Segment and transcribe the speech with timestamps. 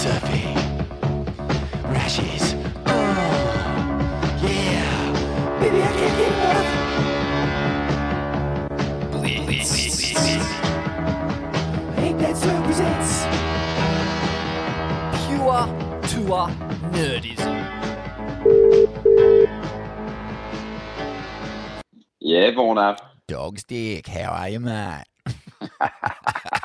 [0.00, 0.40] surfy.
[1.92, 2.54] Rashes.
[2.86, 2.92] Oh,
[4.42, 5.60] yeah.
[5.60, 6.70] Baby, I can't get enough.
[9.12, 9.70] Blitz.
[11.98, 13.12] Eight Bad Surf presents.
[15.26, 15.64] Pure
[16.08, 16.48] tour
[16.94, 17.56] nerdism.
[22.20, 22.96] Yeah, Vorno.
[23.28, 24.06] Dog's dick.
[24.06, 25.04] How are you, mate?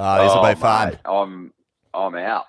[0.00, 0.98] oh, this will be fun.
[1.04, 1.52] I'm
[1.94, 2.46] I'm out.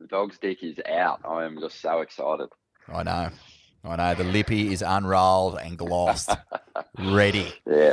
[0.00, 1.20] The dog's dick is out.
[1.28, 2.48] I am just so excited.
[2.88, 3.30] I know.
[3.84, 4.14] I know.
[4.14, 6.30] The lippy is unrolled and glossed.
[6.98, 7.52] ready.
[7.66, 7.92] Yeah.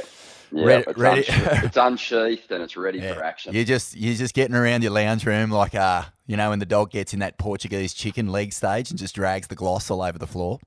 [0.49, 3.15] Yeah, Ready- it's, ready- unshe- it's unsheathed and it's ready Yeah.
[3.15, 3.53] for action.
[3.53, 6.65] You're just you're just getting around your lounge room like uh you know when the
[6.65, 10.17] dog gets in that Portuguese chicken leg stage and just drags the gloss all over
[10.17, 10.59] the floor.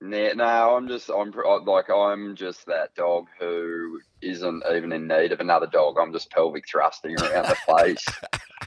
[0.00, 1.32] Nah, no, I'm just I'm
[1.66, 5.96] like I'm just that dog who isn't even in need of another dog.
[6.00, 8.06] I'm just pelvic thrusting around the place,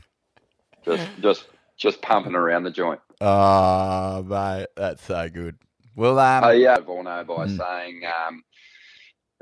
[0.86, 1.46] just just
[1.78, 3.00] just pumping around the joint.
[3.22, 5.58] Oh mate, that's so good.
[5.96, 7.58] Well, um, Oh yeah, Vorno by Mm.
[7.58, 8.44] saying, um,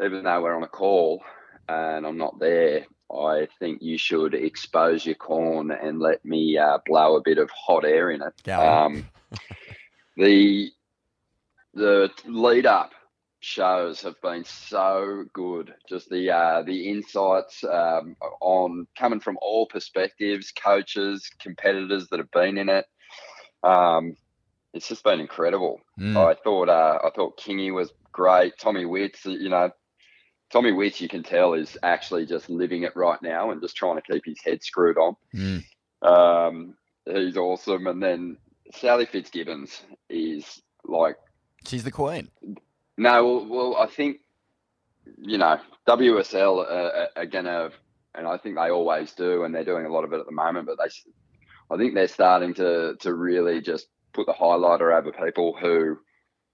[0.04, 1.24] even though we're on a call
[1.68, 6.80] and I'm not there, I think you should expose your corn and let me uh,
[6.86, 8.34] blow a bit of hot air in it.
[8.52, 8.86] On.
[8.86, 9.06] Um,
[10.18, 10.72] the
[11.74, 12.92] the lead up
[13.44, 15.74] shows have been so good.
[15.90, 22.32] Just the uh, the insights um, on coming from all perspectives, coaches, competitors that have
[22.32, 22.86] been in it.
[23.64, 24.16] Um,
[24.74, 25.82] it's just been incredible.
[26.00, 28.54] mm, I thought uh, I thought Kingy was great.
[28.60, 29.72] Tommy Witts, you know,
[30.52, 33.96] Tommy Witts, you can tell is actually just living it right now and just trying
[33.96, 35.16] to keep his head screwed on.
[35.36, 35.64] mm.
[36.02, 37.88] Um, he's awesome.
[37.88, 38.38] And then
[38.74, 41.18] Sally Fitzgibbons is like,
[41.66, 42.30] she's the queen.
[42.98, 44.18] No, well, well I think
[45.18, 47.70] you know WSL uh, are gonna,
[48.16, 50.32] and I think they always do, and they're doing a lot of it at the
[50.32, 50.68] moment.
[50.68, 50.90] But they,
[51.74, 55.98] I think they're starting to to really just put the highlighter over people who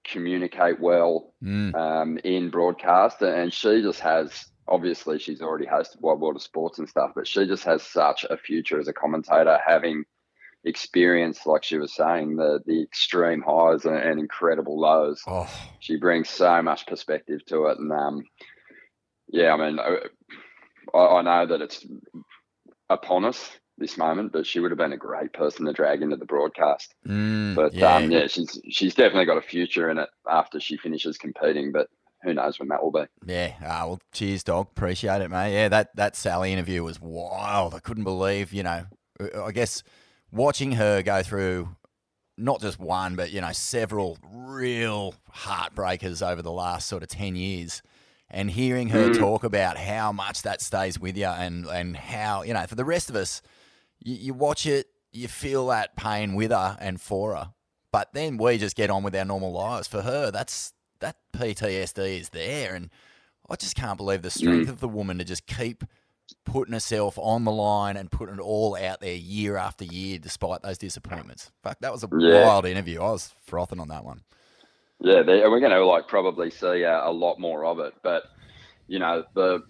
[0.06, 4.46] communicate well Mm, um, in broadcast, and she just has.
[4.68, 8.24] Obviously, she's already hosted Wide World of Sports and stuff, but she just has such
[8.30, 10.04] a future as a commentator, having
[10.64, 15.50] experience, like she was saying, the the extreme highs and, and incredible lows oh,
[15.80, 18.24] she brings so much perspective to it and um
[19.30, 21.86] yeah i mean I, I know that it's
[22.90, 26.18] upon us this moment but she would have been a great person to drag into
[26.18, 27.96] the broadcast mm, but yeah.
[27.96, 31.88] um yeah she's she's definitely got a future in it after she finishes competing but
[32.22, 33.54] who knows when that will be Yeah.
[33.66, 34.68] Ah, well, cheers, dog.
[34.72, 35.54] Appreciate it, mate.
[35.54, 37.74] Yeah, that that Sally interview was wild.
[37.74, 38.88] I couldn't believe, you know,
[39.22, 39.84] uh, I guess
[40.32, 41.70] watching her go through
[42.38, 47.36] not just one, but you know, several real heartbreakers over the last sort of ten
[47.36, 47.82] years,
[48.30, 49.14] and hearing her Mm.
[49.18, 52.86] talk about how much that stays with you, and and how you know, for the
[52.86, 53.42] rest of us,
[54.00, 57.54] you, you watch it, you feel that pain with her and for her,
[57.92, 59.88] but then we just get on with our normal lives.
[59.88, 62.90] For her, that's that PTSD is there, and
[63.50, 65.84] I just can't believe the strength of the woman to just keep
[66.52, 70.62] putting herself on the line and putting it all out there year after year, despite
[70.64, 71.52] those disappointments.
[71.64, 72.44] Fuck, that was a Yeah.
[72.44, 73.02] wild interview.
[73.02, 74.22] I was frothing on that one.
[75.02, 78.24] yeah they, we're going to like probably see a, a lot more of it but
[78.88, 79.62] you know the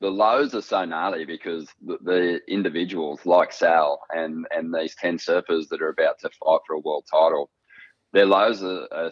[0.00, 5.16] the lows are so gnarly because the, the individuals like Sal and and these ten
[5.18, 7.50] surfers that are about to fight for a world title,
[8.12, 9.10] their lows are, are,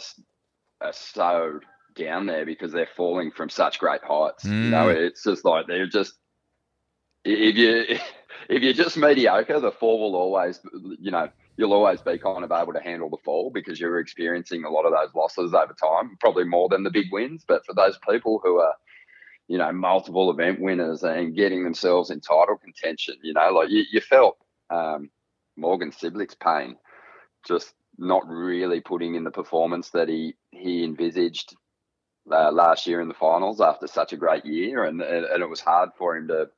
[0.80, 1.58] are so
[1.96, 4.44] down there because they're falling from such great heights.
[4.44, 4.96] You know, Mm.
[5.08, 6.12] it's just like they're just
[7.26, 7.98] if you
[8.48, 10.60] if you're just mediocre, the fall will always
[11.00, 14.64] you know you'll always be kind of able to handle the fall because you're experiencing
[14.64, 17.44] a lot of those losses over time, probably more than the big wins.
[17.48, 18.74] But for those people who are
[19.48, 23.16] you know, multiple event winners and getting themselves in title contention.
[23.22, 24.36] You know, like you, you felt
[24.70, 25.10] um,
[25.56, 26.76] Morgan Cibilic's pain,
[27.46, 31.54] just not really putting in the performance that he he envisaged
[32.30, 35.60] uh, last year in the finals after such a great year, and and it was
[35.60, 36.48] hard for him to,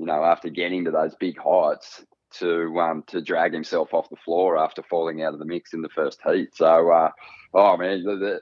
[0.00, 2.04] you know, after getting to those big heights.
[2.38, 5.82] To um to drag himself off the floor after falling out of the mix in
[5.82, 6.50] the first heat.
[6.54, 7.10] So, uh,
[7.54, 8.40] oh man, the, the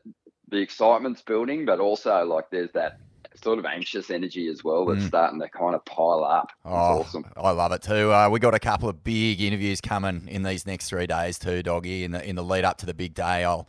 [0.51, 2.99] the excitement's building, but also like there's that
[3.43, 5.09] sort of anxious energy as well that's Mm.
[5.09, 6.49] starting to kind of pile up.
[6.51, 7.25] It's Oh, awesome.
[7.35, 8.13] I love it too.
[8.13, 11.63] Uh, we got a couple of big interviews coming in these next three days too,
[11.63, 12.05] doggy.
[12.05, 13.67] In the in the lead up to the big day, I'll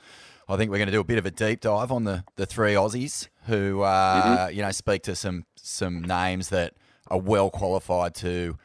[0.49, 2.45] I think we're going to do a bit of a deep dive on the the
[2.45, 6.73] three Aussies who uh, you know speak to some some names that
[7.09, 8.57] are well qualified to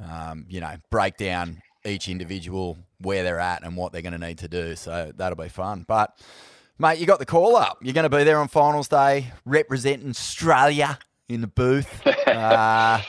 [0.00, 4.26] um, you know break down each individual where they're at and what they're going to
[4.26, 4.74] need to do.
[4.74, 5.84] So that'll be fun.
[5.86, 6.18] But
[6.78, 7.78] mate, you got the call up.
[7.82, 10.98] You're going to be there on finals day, representing Australia
[11.28, 12.06] in the booth.
[12.26, 13.00] uh,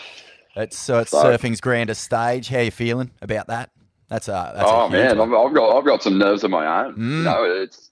[0.55, 2.47] It's so it's surfing's grandest stage.
[2.47, 3.71] How you feeling about that?
[4.07, 5.33] That's a that's oh a man, one.
[5.33, 6.95] I've, I've got I've got some nerves of my own.
[6.95, 7.17] Mm.
[7.17, 7.91] You know, it's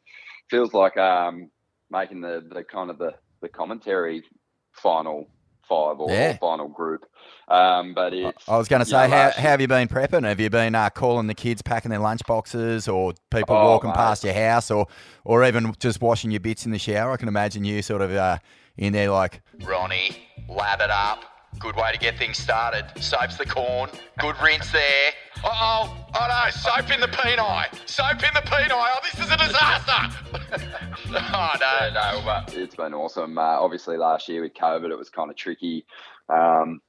[0.50, 1.50] feels like um
[1.90, 4.24] making the, the kind of the, the commentary
[4.72, 5.28] final
[5.68, 6.38] five or, Yeah.
[6.38, 7.06] final group.
[7.48, 9.88] Um, but it's I was going to you know, say, how, how have you been
[9.88, 10.24] prepping?
[10.24, 13.89] Have you been uh, calling the kids packing their lunch boxes, or people Oh, walking
[13.89, 13.95] mate.
[13.98, 14.88] past your house, or
[15.25, 17.12] or even just washing your bits in the shower?
[17.12, 18.38] I can imagine you sort of uh,
[18.77, 20.18] in there like, Ronnie,
[20.48, 21.24] lab it up.
[21.60, 22.86] Good way to get things started.
[23.02, 23.90] Soap's the corn.
[24.20, 25.12] Good rinse there.
[25.44, 25.98] Uh oh.
[26.16, 27.88] Oh no, soap in the peni.
[27.88, 28.70] Soap in the peni.
[28.72, 30.70] Oh, this is a disaster.
[31.34, 33.38] oh Yeah, no, but it's been awesome.
[33.38, 35.86] Uh, obviously, last year with COVID, it was kind of tricky.
[36.30, 36.82] Um,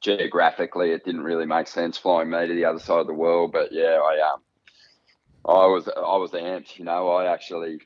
[0.00, 3.52] geographically, it didn't really make sense flying me to the other side of the world.
[3.52, 4.40] But yeah, I um,
[5.44, 6.78] I was I was amped.
[6.78, 7.80] You know, I actually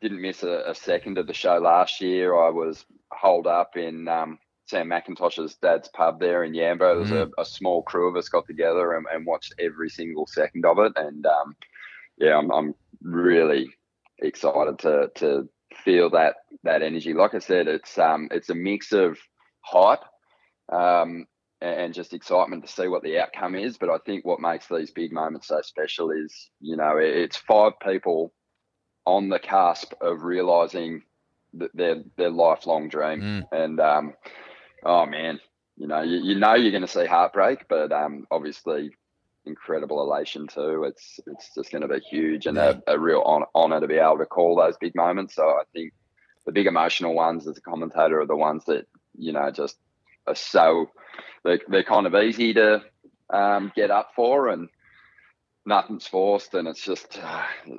[0.00, 2.36] didn't miss a, a second of the show last year.
[2.36, 6.78] I was holed up in um, Sam McIntosh's dad's pub there in Yamba.
[6.78, 10.26] There was a, a small crew of us got together and, and watched every single
[10.26, 10.92] second of it.
[10.96, 11.56] And um,
[12.18, 13.70] yeah, I'm, I'm really
[14.18, 15.48] excited to to
[15.84, 17.14] feel that that energy.
[17.14, 19.18] Like I said, it's um it's a mix of
[19.60, 20.04] hype
[20.70, 21.26] um
[21.60, 23.78] and, just excitement to see what the outcome is.
[23.78, 27.36] But I think what makes these big moments so special is you know it, it's
[27.36, 28.32] five people
[29.06, 31.02] on the cusp of realizing
[31.58, 33.48] th- their their lifelong dream, Mm.
[33.52, 34.14] and um
[34.84, 35.40] oh man,
[35.76, 38.90] you know you, you know you're going to see heartbreak, but um obviously
[39.46, 40.84] incredible elation too.
[40.84, 43.96] It's it's just going to be huge and a, a real hon- honor to be
[43.96, 45.34] able to call those big moments.
[45.34, 45.92] So I think
[46.46, 48.86] the big emotional ones as a commentator are the ones that
[49.16, 49.76] you know just
[50.26, 50.90] are so
[51.44, 52.82] they're, they're kind of easy to
[53.30, 54.68] um, get up for and
[55.66, 57.18] nothing's forced and it's just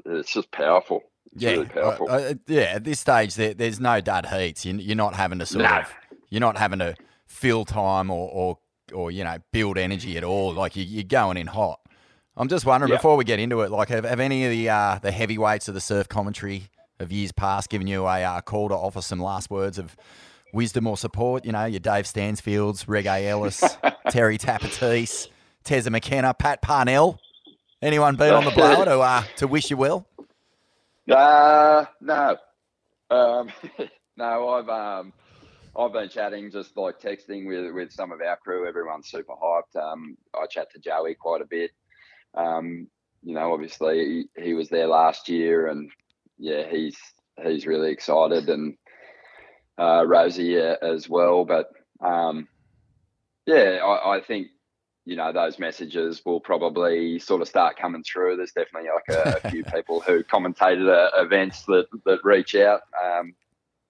[0.05, 1.01] it's just powerful.
[1.33, 2.07] It's yeah, really powerful.
[2.09, 2.61] uh, uh, yeah.
[2.75, 4.65] At this stage, there, there's no dud heats.
[4.65, 5.77] You, you're not having to sort No.
[5.77, 5.93] of,
[6.29, 6.95] you're not having to
[7.25, 8.57] fill time or, or,
[8.93, 10.53] or you know, build energy at all.
[10.53, 11.79] Like you, you're going in hot.
[12.37, 12.97] I'm just wondering Yeah.
[12.97, 15.73] before we get into it, like have, have any of the uh, the heavyweights of
[15.73, 19.49] the surf commentary of years past given you a uh, call to offer some last
[19.49, 19.95] words of
[20.53, 21.43] wisdom or support?
[21.45, 23.61] You know, your Dave Stansfields, Reggae Ellis,
[24.09, 25.27] Terry Tapatis,
[25.65, 27.19] Tezza McKenna, Pat Parnell.
[27.81, 30.07] Anyone been on the blower to uh, to wish you well?
[31.09, 32.37] Uh, no.
[33.09, 33.49] Um,
[34.17, 35.13] no, I've um,
[35.77, 38.67] I've been chatting, just like texting with with some of our crew.
[38.67, 39.75] Everyone's super hyped.
[39.75, 41.71] Um, I chat to Joey quite a bit.
[42.35, 42.87] Um,
[43.23, 45.91] you know, obviously he, he was there last year, and
[46.37, 46.97] yeah, he's
[47.43, 48.75] he's really excited, and
[49.77, 51.45] uh, Rosie uh, as well.
[51.45, 51.69] But
[52.01, 52.47] um,
[53.45, 54.47] yeah, I, I think
[55.05, 58.37] you know those messages will probably sort of start coming through.
[58.37, 62.81] There's definitely like a, a few people who commentated uh, events that that reach out.
[63.03, 63.33] Um,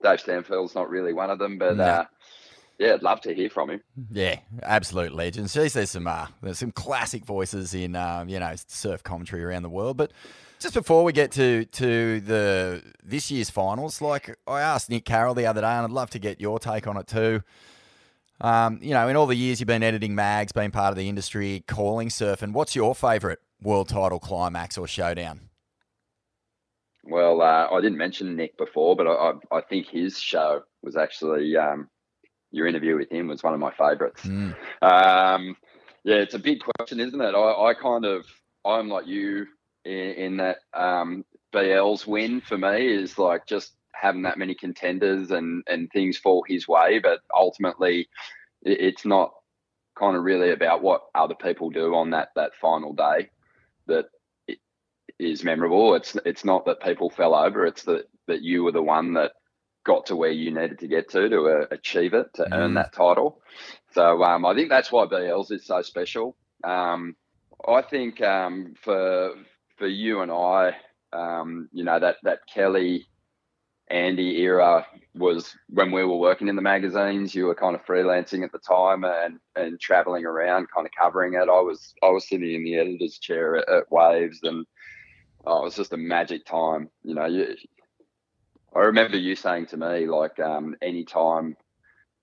[0.01, 1.83] Dave Stanfield's not really one of them, but No.
[1.83, 2.05] uh,
[2.77, 3.81] yeah, I'd love to hear from him.
[4.11, 5.53] Yeah, absolute legends.
[5.53, 9.63] Geez, says some uh, there's some classic voices in um, you know surf commentary around
[9.63, 9.97] the world.
[9.97, 10.11] But
[10.59, 15.33] just before we get to to the this year's finals, like I asked Nick Carroll
[15.33, 17.41] the other day, and I'd love to get your take on it too.
[18.41, 21.09] Um, you know, in all the years you've been editing mags, being part of the
[21.09, 25.48] industry, calling surfing, what's your favourite world title climax or showdown?
[27.09, 30.95] Well, uh, I didn't mention Nick before, but I, I, I think his show was
[30.95, 31.89] actually um,
[32.51, 34.23] your interview with him was one of my favourites.
[34.23, 34.55] Mm.
[34.81, 35.55] Um,
[36.03, 37.35] yeah, it's a big question, isn't it?
[37.35, 38.25] I, I kind of,
[38.65, 39.47] I'm like you
[39.85, 45.31] in, in that um, BL's win for me is like just having that many contenders
[45.31, 46.99] and, and things fall his way.
[46.99, 48.07] But ultimately,
[48.61, 49.33] it, it's not
[49.97, 53.29] kind of really about what other people do on that, that final day
[53.87, 54.05] that
[55.19, 55.95] is memorable.
[55.95, 59.33] It's, it's not that people fell over, it's that, that you were the one that
[59.85, 62.75] got to where you needed to get to to uh, achieve it, to earn Mm.
[62.75, 63.41] that title.
[63.93, 66.35] So um, I think that's why BLs is so special.
[66.63, 67.15] Um,
[67.67, 69.33] I think um, for
[69.77, 70.75] for you and I,
[71.13, 73.07] um, you know that that Kelly
[73.89, 74.85] Andy era
[75.15, 77.33] was when we were working in the magazines.
[77.33, 81.33] You were kind of freelancing at the time and and traveling around, kind of covering
[81.33, 81.39] it.
[81.49, 84.65] I was I was sitting in the editor's chair at, at Waves, and
[85.45, 86.89] oh, it was just a magic time.
[87.03, 87.55] You know, you,
[88.75, 91.55] I remember you saying to me like, um, anytime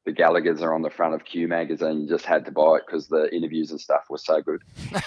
[0.04, 2.82] the Gallagher's are on the front of Q magazine, you just had to buy it
[2.87, 4.62] because the interviews and stuff were so good.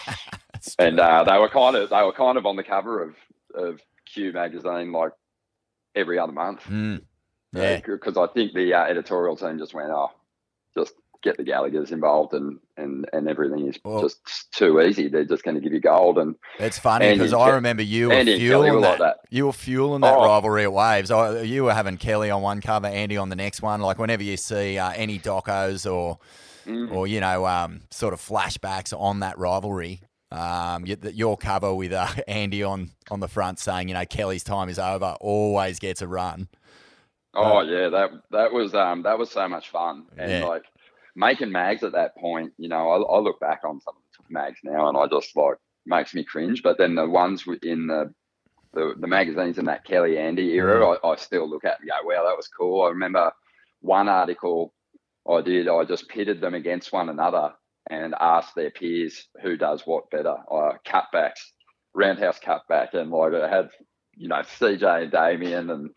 [0.77, 3.15] And uh, they were kind of they were kind of on the cover of
[3.55, 5.11] of Q magazine like
[5.95, 6.63] every other month.
[6.65, 7.01] Mm.
[7.51, 7.79] Yeah.
[7.79, 10.11] because I think the uh, editorial team just went, oh,
[10.75, 15.07] just get the Gallagher's involved and and and everything is Well- just too easy.
[15.09, 18.13] They're just going to give you gold and It's funny because I remember you were
[18.13, 18.89] Andy and Kelly fueling that.
[18.89, 19.17] like that.
[19.29, 20.25] You were fueling that Oh.
[20.25, 21.11] rivalry at Waves.
[21.11, 23.81] I, you were having Kelly on one cover, Andy on the next one.
[23.81, 26.19] Like whenever you see uh, any docos or
[26.65, 26.91] Mm.
[26.91, 30.01] or you know um, sort of flashbacks on that rivalry.
[30.31, 34.43] Um, you, your cover with uh, Andy on, on the front saying, you know, Kelly's
[34.43, 36.47] time is over, always gets a run.
[37.33, 40.45] Oh yeah, that that was um that was so much fun and Yeah.
[40.45, 40.63] like
[41.19, 42.53] making mags at that point.
[42.57, 45.35] You know, I, I look back on some of the mags now and I just
[45.35, 46.63] like makes me cringe.
[46.63, 48.13] But then the ones in the
[48.73, 51.95] the, the magazines in that Kelly Andy era, I, I still look at and go,
[52.07, 52.83] wow, that was cool.
[52.83, 53.31] I remember
[53.81, 54.73] one article
[55.27, 55.67] I did.
[55.67, 57.53] I just pitted them against one another
[57.89, 60.35] and asked their peers who does what better.
[60.51, 61.41] Uh, cutbacks,
[61.95, 63.69] roundhouse cutback, and like I had
[64.15, 65.89] you know CJ and Damien and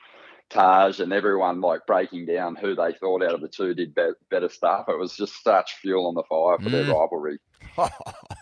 [0.53, 4.11] Taj and everyone like breaking down who they thought out of the two did be-
[4.31, 4.87] better stuff.
[4.89, 6.93] It was just such fuel on the fire for their Mm.
[6.95, 7.39] rivalry.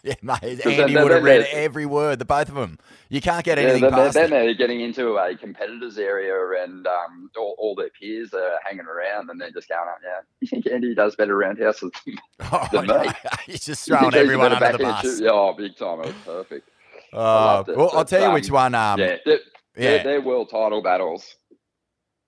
[0.02, 0.67] yeah, mate.
[0.67, 2.79] Andy would have read every word, the both of them.
[3.11, 6.85] You can't get Yeah, anything then, past then they're getting into a competitors area and
[6.87, 10.67] um, all, all their peers are hanging around and they're just going, yeah, you think
[10.67, 12.17] Andy does better roundhouses than
[12.50, 13.02] Oh, than no.
[13.02, 13.09] me?
[13.47, 15.21] He's just throwing everyone under the bus.
[15.21, 16.00] Yeah, oh, big time.
[16.00, 16.69] It was perfect.
[17.12, 18.75] Uh, loved it, well, I'll tell you um, which one.
[18.75, 19.38] Um, yeah, their,
[19.76, 19.90] yeah.
[19.90, 21.37] their, their world title battles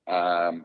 [0.08, 0.64] um,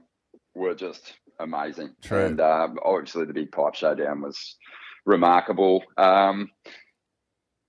[0.56, 1.96] were just amazing.
[2.02, 2.26] True.
[2.26, 4.58] And um, obviously, the big pipe showdown was
[5.06, 5.84] remarkable.
[5.98, 6.50] Um,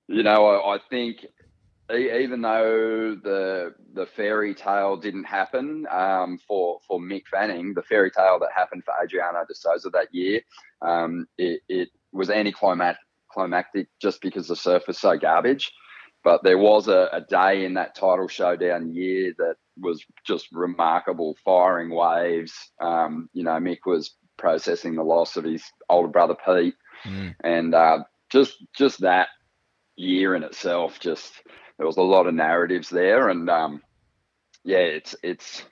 [0.08, 1.26] you know, I, I think
[1.92, 7.82] e- even though the the fairy tale didn't happen um, for for Mick Fanning, the
[7.82, 10.40] fairy tale that happened for Adriano de Souza that year,
[10.82, 15.72] um, it, it was anticlimactic just because the surf was so garbage.
[16.28, 21.34] But there was a, a day in that title showdown year that was just remarkable,
[21.42, 22.52] firing waves.
[22.82, 26.74] Um, you know, Mick was processing the loss of his older brother Pete,
[27.06, 27.34] Mm.
[27.42, 29.28] and uh, just just that
[29.96, 31.32] year in itself, just
[31.78, 33.80] there was a lot of narratives there, and um,
[34.64, 35.62] yeah, it's it's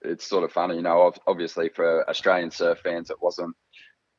[0.00, 1.12] it's sort of funny, you know.
[1.26, 3.54] Obviously, for Australian surf fans, it wasn't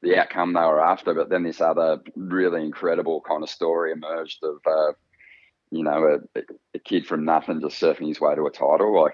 [0.03, 4.43] the outcome they were after, but then this other really incredible kind of story emerged
[4.43, 4.91] of uh,
[5.71, 6.41] you know a,
[6.73, 9.01] a kid from nothing just surfing his way to a title.
[9.01, 9.13] Like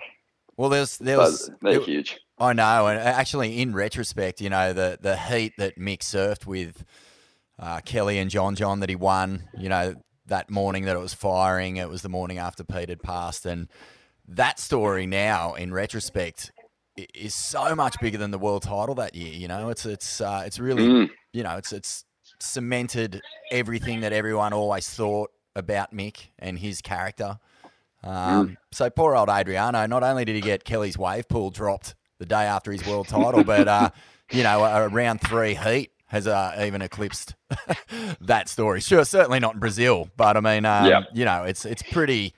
[0.58, 2.20] Well, there's there was they're there- huge.
[2.40, 6.84] I know, and actually, in retrospect, you know, the the heat that Mick surfed with
[7.60, 9.94] uh, Kelly and John John that he won, you know,
[10.26, 13.70] that morning that it was firing, it was the morning after Pete had passed, and
[14.28, 16.52] that story now, in retrospect,
[17.14, 19.32] is so much bigger than the world title that year.
[19.34, 21.10] You know, it's it's uh, it's really Mm.
[21.34, 22.04] you know, it's it's
[22.42, 27.40] cemented everything that everyone always thought about Mick and his character.
[28.04, 29.86] Um, So poor old Adriano.
[29.86, 33.44] Not only did he get Kelly's wave pool dropped the day after his world title,
[33.44, 33.90] but uh,
[34.32, 37.36] you know, a, a round three heat has uh, even eclipsed
[38.22, 38.82] that story.
[38.82, 41.02] Sure, certainly not in Brazil, but I mean, um, Yeah.
[41.14, 42.34] you know, it's it's pretty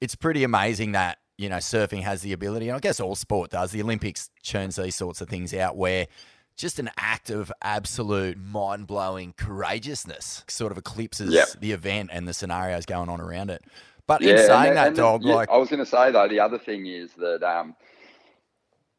[0.00, 3.50] it's pretty amazing that you know surfing has the ability, and I guess all sport
[3.50, 3.70] does.
[3.72, 6.06] The Olympics churns these sorts of things out where
[6.56, 11.48] just an act of absolute mind blowing courageousness sort of eclipses Yep.
[11.60, 13.62] the event and the scenarios going on around it.
[14.06, 16.40] But in saying that, and dog, yeah, like I was going to say though, the
[16.40, 17.74] other thing is that um,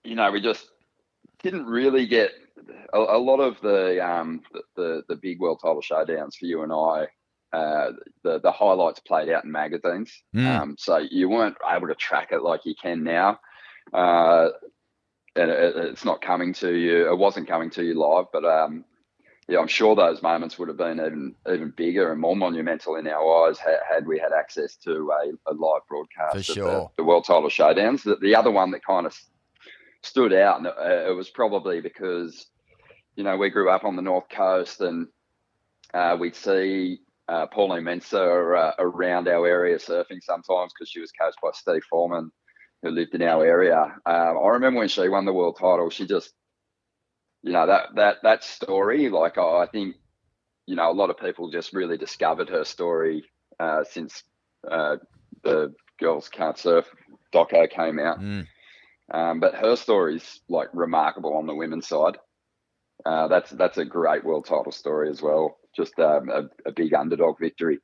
[0.03, 0.67] you know we just
[1.41, 2.31] didn't really get
[2.93, 6.63] a, a lot of the, um, the the the big world title showdowns for you
[6.63, 7.07] and I.
[7.55, 7.91] Uh,
[8.23, 10.47] the the highlights played out in magazines, Mm.
[10.47, 13.39] um, so you weren't able to track it like you can now.
[13.93, 14.49] Uh,
[15.35, 17.11] and it, it's not coming to you.
[17.11, 18.85] It wasn't coming to you live, but um,
[19.47, 23.07] yeah, I'm sure those moments would have been even even bigger and more monumental in
[23.07, 26.91] our eyes had, had we had access to a, a live broadcast For of sure.
[26.95, 28.03] the, the World Title Showdowns.
[28.03, 29.17] The, the other one that kind of
[30.01, 32.47] stood out, and uh, it was probably because
[33.15, 35.07] you know we grew up on the north coast, and
[35.93, 41.11] uh, we'd see uh, Pauline Menczer uh, around our area surfing sometimes because she was
[41.11, 42.31] coached by Steve Foreman,
[42.83, 43.81] who lived in our area.
[43.81, 46.31] Um, I remember when she won the world title, she just
[47.41, 49.95] you know that that that story like I, I think
[50.65, 53.23] you know a lot of people just really discovered her story
[53.59, 54.23] uh, since
[54.69, 54.97] uh,
[55.43, 56.85] the girls can't surf
[57.33, 58.19] doco came out.
[58.19, 58.47] Mm,
[59.11, 62.17] um, but her story's like remarkable on the women's side
[63.05, 66.93] uh, that's that's a great world title story as well just um, a, a big
[66.93, 67.79] underdog victory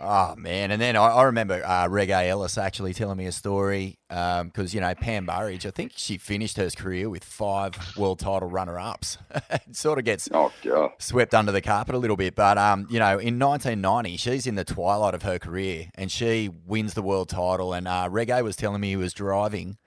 [0.00, 0.70] Oh man!
[0.70, 4.80] And then I, I remember uh, Reggae Ellis actually telling me a story because you
[4.80, 9.18] know Pam Burridge, I think she finished her career with five world title runner-ups.
[9.50, 10.52] it sort of gets oh
[10.98, 14.54] swept under the carpet a little bit, but um, you know, in 1990, she's in
[14.54, 17.72] the twilight of her career and she wins the world title.
[17.72, 19.78] And uh, Reggae was telling me he was driving,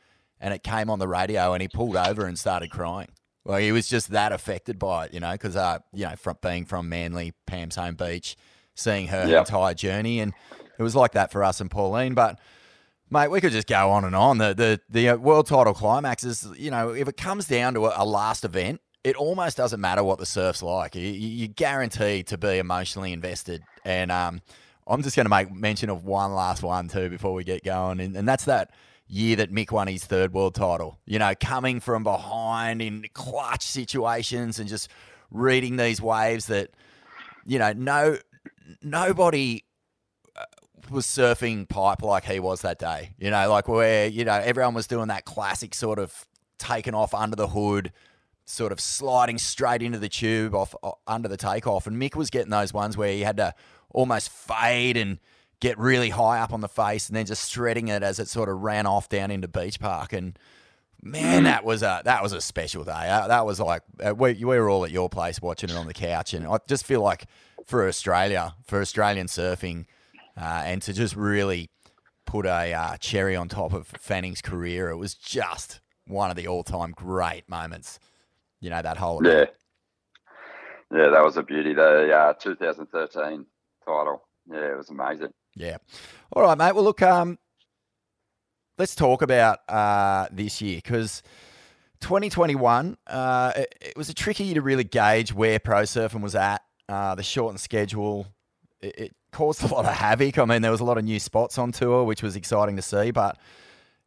[0.41, 3.09] and it came on the radio, and he pulled over and started crying.
[3.45, 6.37] Like he was just that affected by it, you know, because uh, you know, from
[6.41, 8.35] being from Manly, Pam's home beach,
[8.75, 9.47] seeing her Yep.
[9.47, 10.33] entire journey, and
[10.77, 12.13] it was like that for us and Pauline.
[12.13, 12.39] But
[13.09, 14.37] mate, we could just go on and on.
[14.37, 17.87] The the the uh, world title climax is, you know, if it comes down to
[17.87, 20.95] a, a last event, it almost doesn't matter what the surf's like.
[20.95, 24.41] You, you- you're guaranteed to be emotionally invested, and um,
[24.85, 27.99] I'm just going to make mention of one last one too before we get going,
[27.99, 28.69] and, and that's that
[29.11, 30.99] year that Mick won his third world title.
[31.05, 34.89] You know, coming from behind in clutch situations and just
[35.29, 36.71] reading these waves that,
[37.45, 38.17] you know, no
[38.81, 39.63] nobody
[40.35, 40.45] uh,
[40.89, 43.11] was surfing pipe like he was that day.
[43.17, 46.25] You know, like where you know everyone was doing that classic sort of
[46.57, 47.91] taking off under the hood,
[48.45, 50.73] sort of sliding straight into the tube off
[51.05, 53.53] under the takeoff, and Mick was getting those ones where he had to
[53.93, 55.19] almost fade and
[55.61, 58.49] get really high up on the face, and then just shredding it as it sort
[58.49, 60.37] of ran off down into Beach Park and.
[61.03, 62.91] Man, that was a that was a special day.
[63.09, 65.87] Uh, That was like uh, we, we were all at your place watching it on
[65.87, 67.25] the couch, and I just feel like
[67.65, 69.85] for Australia, for Australian surfing,
[70.39, 71.71] uh, and to just really
[72.27, 76.47] put a uh, cherry on top of Fanning's career, it was just one of the
[76.47, 77.99] all-time great moments.
[78.59, 79.45] You know that whole Yeah.
[80.93, 81.73] Yeah, that was a beauty.
[81.73, 83.45] The uh, 2013
[83.85, 84.23] title.
[84.47, 85.33] Yeah, it was amazing.
[85.55, 85.77] Yeah.
[86.33, 86.73] All right, mate.
[86.75, 87.37] Well, look, um,
[88.77, 91.21] let's talk about uh, this year because
[92.01, 96.35] 2021, uh, it, it was a tricky year to really gauge where pro surfing was
[96.35, 96.61] at.
[96.89, 98.27] Uh, the shortened schedule,
[98.81, 100.37] it, it caused a lot of havoc.
[100.37, 102.81] I mean, there was a lot of new spots on tour, which was exciting to
[102.81, 103.37] see, but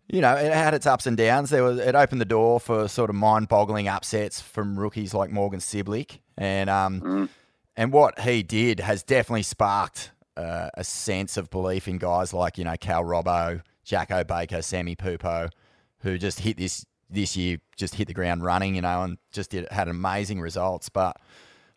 [0.08, 1.48] you know, it had its ups and downs.
[1.48, 5.60] There was it opened the door for sort of mind-boggling upsets from rookies like Morgan
[5.60, 7.28] Cibilic, and um, Mm.
[7.74, 12.58] and what he did has definitely sparked uh, a sense of belief in guys like
[12.58, 15.50] you know Cal Robbo, Jacko Baker, Sammy Pupo,
[16.00, 19.50] who just hit this this year, just hit the ground running, you know, and just
[19.50, 20.88] did, had amazing results.
[20.88, 21.16] But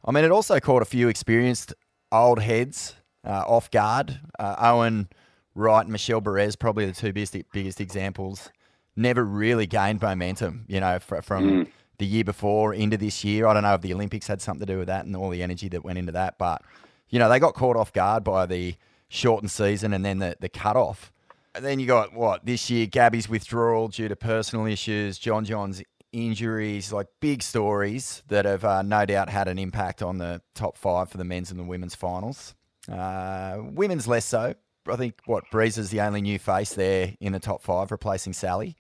[0.06, 1.74] I mean, it also caught a few experienced
[2.12, 2.96] old heads
[3.26, 4.20] uh, off guard.
[4.40, 5.10] Uh, Owen
[5.54, 8.50] Wright and Michel Bourez, probably the two biggest biggest examples,
[8.96, 10.66] never really gained momentum.
[10.68, 11.68] You know, fr- from Mm.
[12.00, 13.48] the year before into this year.
[13.48, 15.44] I don't know if the Olympics had something to do with that and all the
[15.44, 16.62] energy that went into that, but
[17.10, 18.76] you know, they got caught off guard by the
[19.10, 21.12] shortened season and then the the cutoff.
[21.56, 22.86] And then you got what this year?
[22.86, 28.82] Gabby's withdrawal due to personal issues, John John's injuries, like big stories that have uh,
[28.82, 31.96] no doubt had an impact on the top five for the men's and the women's
[31.96, 32.54] finals.
[32.92, 34.54] Uh, women's less so.
[34.88, 38.34] I think what Breeze is the only new face there in the top five, replacing
[38.34, 38.76] Sally.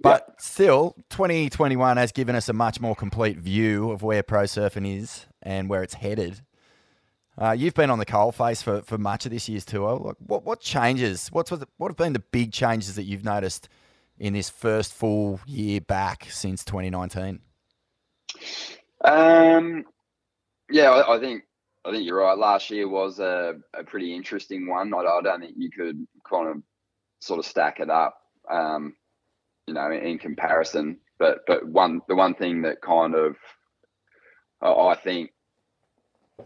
[0.00, 5.00] But still, 2021 has given us a much more complete view of where pro surfing
[5.00, 6.42] is and where it's headed.
[7.38, 9.96] Uh, you've been on the coal face for, for much of this year's tour.
[9.96, 11.28] Like, what what changes?
[11.30, 13.68] What's what what have been the big changes that you've noticed
[14.18, 17.40] in this first full year back since 2019?
[19.04, 19.84] Um,
[20.70, 21.42] yeah, I, I think
[21.84, 22.38] I think you're right.
[22.38, 24.94] Last year was a, a pretty interesting one.
[24.94, 26.62] I, I don't think you could kind of
[27.20, 28.18] sort of stack it up,
[28.50, 28.94] um,
[29.66, 30.98] you know, in comparison.
[31.18, 33.36] But but one the one thing that kind of
[34.62, 35.30] I think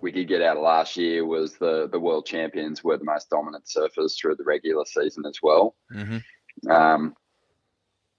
[0.01, 3.29] we did get out of last year was the the world champions were the most
[3.29, 5.75] dominant surfers through the regular season as well.
[5.93, 6.71] Mm-hmm.
[6.71, 7.15] Um,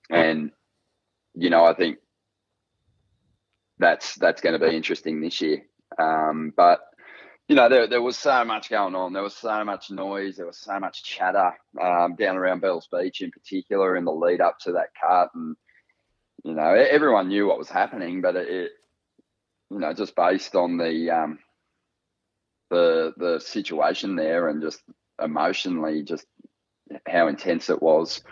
[0.09, 0.51] and
[1.33, 1.99] you know, I think
[3.79, 5.63] that's that's going to be interesting this year.
[5.97, 6.81] Um, but
[7.47, 9.13] you know, there there was so much going on.
[9.13, 10.37] There was so much noise.
[10.37, 14.41] There was so much chatter um, down around Bells Beach, in particular, in the lead
[14.41, 15.55] up to that cut, and
[16.43, 18.71] you know, everyone knew what was happening, but it, it
[19.69, 21.39] you know, just based on the um,
[22.71, 24.81] the the situation there and just
[25.21, 26.25] emotionally, just
[27.07, 28.23] how intense it was.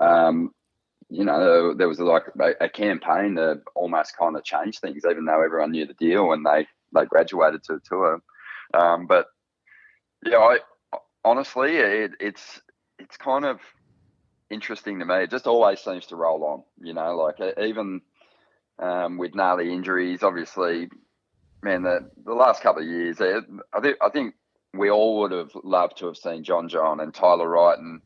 [0.00, 0.52] Um,
[1.10, 5.26] you know, there was like a, a campaign that almost kind of changed things, even
[5.26, 8.22] though everyone knew the deal when they they graduated to the tour.
[8.72, 9.26] Um, but
[10.24, 10.58] yeah, I
[11.24, 12.62] honestly, it, it's
[12.98, 13.60] it's kind of
[14.50, 15.24] interesting to me.
[15.24, 16.62] It just always seems to roll on.
[16.80, 18.02] You know, like even
[18.78, 20.88] um, with gnarly injuries, obviously,
[21.62, 23.40] man, the the last couple of years, eh,
[23.72, 24.34] I think I think
[24.72, 28.00] we all would have loved to have seen John John and Tyler Wright and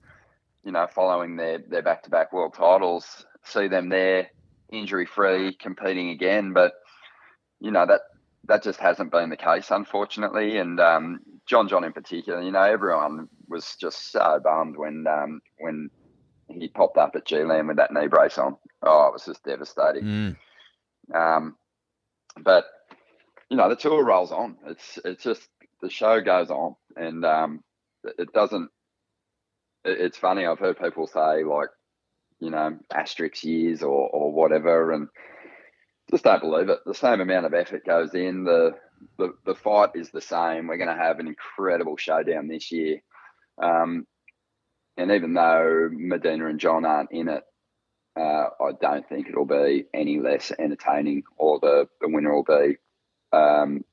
[0.64, 4.28] you know, following their their back to back world titles, see them there
[4.72, 6.52] injury free, competing again.
[6.52, 6.72] But
[7.60, 8.00] you know that
[8.46, 10.58] that just hasn't been the case, unfortunately.
[10.58, 15.40] And um, John John in particular, you know, everyone was just so bummed when um,
[15.58, 15.90] when
[16.48, 18.56] he popped up at G Land with that knee brace on.
[18.82, 20.04] Oh, it was just devastating.
[20.04, 20.36] Mm.
[21.14, 21.56] Um,
[22.42, 22.64] but
[23.54, 24.56] you know, the tour rolls on.
[24.66, 25.48] It's it's just
[25.80, 27.62] the show goes on, and um,
[28.02, 28.68] it doesn't.
[29.84, 30.44] it- It's funny.
[30.44, 31.68] I've heard people say like,
[32.40, 35.06] you know, asterisk years or or whatever, and
[36.10, 36.80] just don't believe it.
[36.84, 38.42] The same amount of effort goes in.
[38.42, 38.72] The
[39.18, 40.66] the, the fight is the same.
[40.66, 43.02] We're going to have an incredible showdown this year.
[43.62, 44.04] Um,
[44.96, 47.44] and even though Medina and John aren't in it,
[48.18, 52.78] uh, I don't think it'll be any less entertaining, or the, the winner will be,
[53.34, 53.84] um,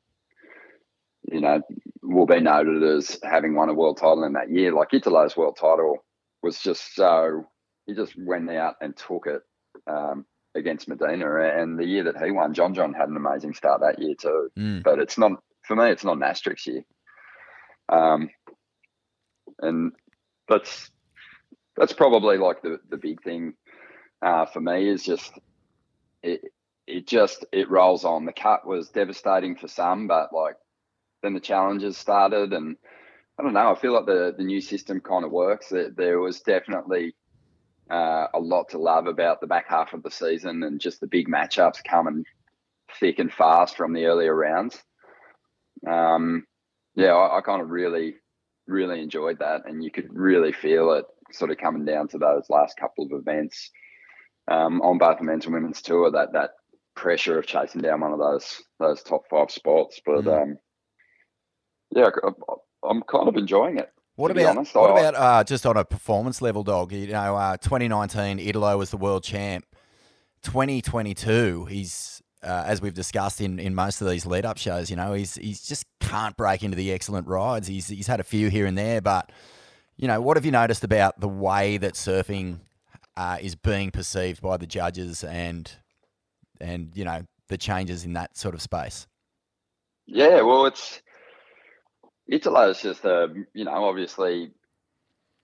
[1.31, 1.61] you know,
[2.01, 4.73] will be noted as having won a world title in that year.
[4.73, 6.03] Like Italo's world title
[6.43, 7.45] was just so
[7.85, 9.41] he just went out and took it
[9.87, 10.25] um,
[10.55, 13.99] against Medina, and the year that he won, John John had an amazing start that
[13.99, 14.49] year too.
[14.57, 14.83] Mm.
[14.83, 15.89] But it's not for me.
[15.89, 16.83] It's not an asterisk year.
[17.89, 18.29] Um,
[19.59, 19.91] and
[20.47, 20.91] that's
[21.77, 23.53] that's probably like the the big thing
[24.21, 25.31] uh, for me is just
[26.23, 26.41] it
[26.91, 28.25] it just it rolls on.
[28.25, 30.55] The cut was devastating for some, but like
[31.23, 32.75] then the challenges started, and
[33.39, 33.71] I don't know.
[33.71, 35.69] I feel like the the new system kind of works.
[35.69, 37.15] That there was definitely
[37.89, 41.07] uh, a lot to love about the back half of the season, and just the
[41.07, 42.25] big matchups coming
[42.99, 44.81] thick and fast from the earlier rounds.
[45.87, 46.45] Um,
[46.95, 48.15] yeah, I, I kind of really,
[48.67, 52.49] really enjoyed that, and you could really feel it sort of coming down to those
[52.49, 53.71] last couple of events
[54.49, 56.11] um, on both the men's and women's tour.
[56.11, 56.51] That that
[56.95, 60.41] pressure of chasing down one of those those top five spots, but Mm.
[60.43, 60.57] um,
[61.95, 63.91] yeah, I- I'm kind of enjoying it.
[64.15, 64.75] What to be about honest.
[64.75, 66.91] what I- about uh, just on a performance level, dog?
[66.91, 69.65] You know, uh, 2019 Italo was the world champ.
[70.43, 74.89] 2022, he's uh, as we've discussed in, in most of these lead up shows.
[74.89, 77.67] You know, he's he's just can't break into the excellent rides.
[77.67, 79.31] He's he's had a few here and there, but
[79.97, 82.59] you know, what have you noticed about the way that surfing
[83.15, 85.71] uh, is being perceived by the judges and
[86.61, 89.07] and you know the changes in that sort of space?
[90.05, 91.01] Yeah, well, it's
[92.31, 94.51] Italo's just a you know obviously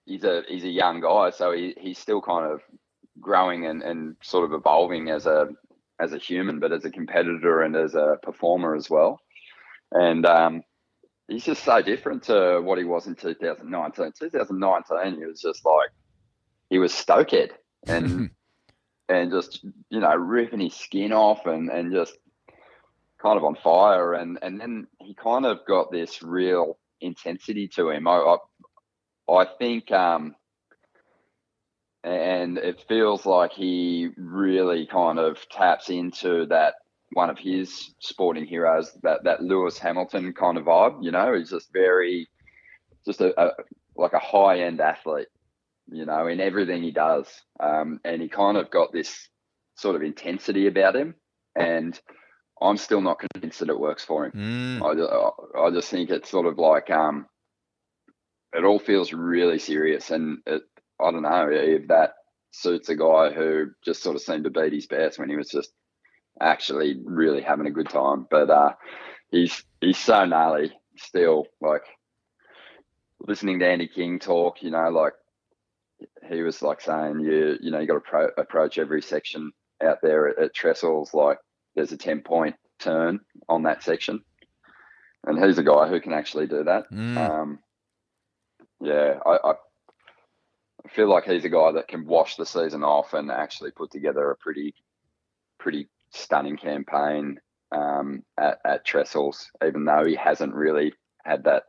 [0.05, 2.61] he's a he's a young guy, so he, he's still kind of
[3.19, 5.49] growing and, and sort of evolving as a
[5.99, 9.19] as a human, but as a competitor and as a performer as well.
[9.91, 10.61] And um,
[11.27, 14.11] he's just so different to what he was in 2019.
[14.19, 15.89] 2019, he was just like
[16.69, 17.53] he was stoked,
[17.87, 18.29] and
[19.09, 22.17] and just you know ripping his skin off and and just
[23.21, 24.13] kind of on fire.
[24.13, 28.07] And and then he kind of got this real intensity to him.
[28.07, 28.35] I
[29.29, 30.35] i, I think um
[32.03, 36.75] and it feels like he really kind of taps into that
[37.13, 41.33] one of his sporting heroes that that lewis hamilton kind of vibe you know?
[41.33, 42.27] He's just very
[43.05, 43.51] just a, a
[43.95, 45.27] like a high end athlete
[45.91, 47.27] you know in everything he does
[47.59, 49.29] um and he kind of got this
[49.75, 51.15] sort of intensity about him
[51.55, 51.99] and
[52.61, 54.31] I'm still not convinced that it works for him.
[54.81, 54.81] Mm.
[55.55, 57.27] I, I just think it's sort of like um,
[58.53, 60.63] it all feels really serious, and it,
[60.99, 62.13] I don't know if that
[62.51, 65.49] suits a guy who just sort of seemed to beat his best when he was
[65.49, 65.71] just
[66.41, 68.25] actually really having a good time.
[68.29, 68.73] But uh,
[69.29, 71.45] he's he's so gnarly still.
[71.61, 71.83] Like
[73.19, 75.13] listening to Andy King talk, you know, like
[76.29, 79.51] he was like saying you you know you got to pro- approach every section
[79.83, 81.37] out there at, at Trestles like
[81.75, 84.21] there's a 10 point turn on that section.
[85.23, 86.91] And he's a guy who can actually do that.
[86.91, 87.17] Mm.
[87.17, 87.59] Um,
[88.81, 89.53] yeah, I, I
[90.85, 93.91] I feel like he's a guy that can wash the season off and actually put
[93.91, 94.73] together a pretty,
[95.59, 97.39] pretty stunning campaign
[97.73, 100.93] um, at, at Trestles, even though he hasn't really
[101.25, 101.63] had that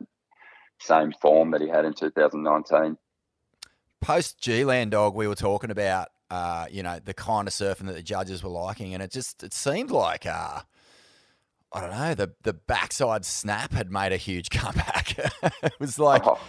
[0.79, 2.97] same form that he had in 2019.
[4.01, 7.87] Post G Land dog, we were talking about, uh, you know, the kind of surfing
[7.87, 10.61] that the judges were liking, and it just it seemed like, uh,
[11.73, 15.17] I don't know, the the backside snap had made a huge comeback.
[15.17, 16.39] it was like, Oh,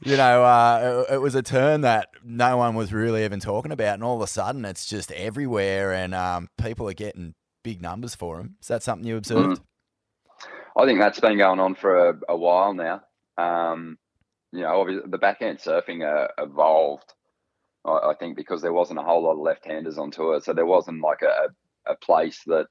[0.00, 3.72] you know, uh, it, it was a turn that no one was really even talking
[3.72, 7.82] about, and all of a sudden it's just everywhere, and um, people are getting big
[7.82, 8.56] numbers for them.
[8.60, 9.60] Is that something you observed?
[10.76, 13.02] I think that's been going on for a, a while now.
[13.36, 13.98] Um,
[14.52, 17.12] you know, obviously the backhand surfing uh, evolved.
[17.84, 20.66] I, I think because there wasn't a whole lot of left-handers on tour, so there
[20.66, 21.48] wasn't like a,
[21.90, 22.66] a place that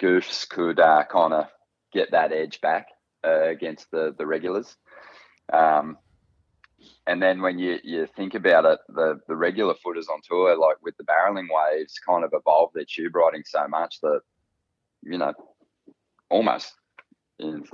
[0.00, 1.46] goofs could uh, kind of
[1.92, 2.88] get that edge back
[3.24, 4.76] uh, against the the regulars.
[5.52, 5.98] Um,
[7.06, 10.76] and then when you, you think about it, the, the regular footers on tour, like
[10.82, 14.20] with the barreling waves, kind of evolved their tube riding so much that,
[15.02, 15.32] you know,
[16.30, 16.74] almost
[17.38, 17.64] in,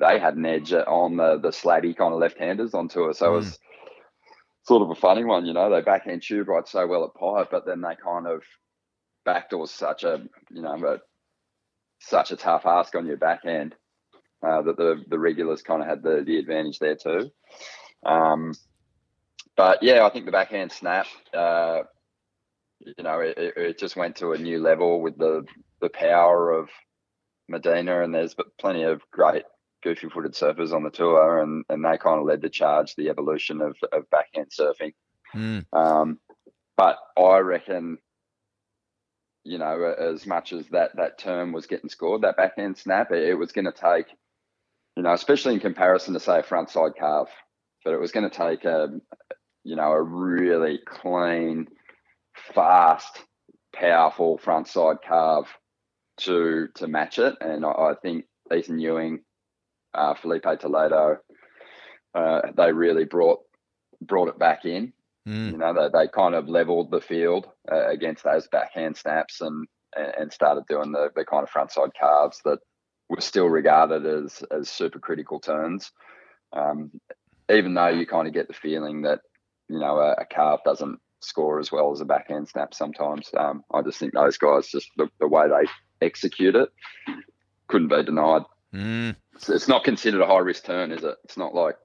[0.00, 3.12] they had an edge on the, the slabby kind of left-handers on tour.
[3.12, 3.58] So it was
[4.64, 7.48] sort of a funny one, you know, they backhand tube right so well at pipe,
[7.50, 8.42] but then they kind of
[9.24, 10.98] backdoor such a, you know, a,
[12.00, 13.74] such a tough ask on your backhand
[14.42, 17.30] uh, that the, the regulars kind of had the, the advantage there too.
[18.04, 18.54] Um,
[19.56, 21.82] but yeah, I think the backhand snap, uh,
[22.80, 25.44] you know, it, it, it just went to a new level with the
[25.82, 26.68] the power of
[27.48, 29.44] Medina, and there's plenty of great
[29.82, 33.08] goofy footed surfers on the tour, and, and they kind of led the charge, the
[33.08, 34.94] evolution of, of backhand surfing.
[35.34, 35.64] Mm.
[35.72, 36.18] Um,
[36.76, 37.98] but I reckon,
[39.44, 43.28] you know, as much as that that term was getting scored, that backhand snap, it,
[43.28, 44.06] it was going to take,
[44.96, 47.28] you know, especially in comparison to say a front side carve,
[47.84, 48.88] but it was going to take a,
[49.64, 51.68] you know, a really clean,
[52.54, 53.22] fast,
[53.74, 55.46] powerful front side carve
[56.18, 57.34] to to match it.
[57.40, 59.20] And I, I think Ethan Ewing,
[59.94, 61.18] uh, Filipe Toledo,
[62.14, 63.40] uh, they really brought
[64.00, 64.92] brought it back in.
[65.28, 65.52] Mm.
[65.52, 69.66] You know, they, they kind of leveled the field uh, against those backhand snaps and
[69.96, 72.60] and started doing the, the kind of frontside carves that
[73.08, 75.90] were still regarded as as super critical turns.
[76.52, 76.90] Um,
[77.52, 79.20] even though you kind of get the feeling that
[79.68, 83.30] you know a, a carve doesn't score as well as a backhand snap sometimes.
[83.36, 86.70] Um, I just think those guys just the, the way they execute it
[87.68, 88.42] couldn't be denied.
[88.74, 89.16] Mm.
[89.40, 91.16] It's, it's not considered a high risk turn, is it?
[91.24, 91.76] It's not like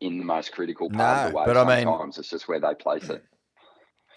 [0.00, 1.44] in the most critical part No, of the way.
[1.46, 3.22] but I mean- it's just where they place it.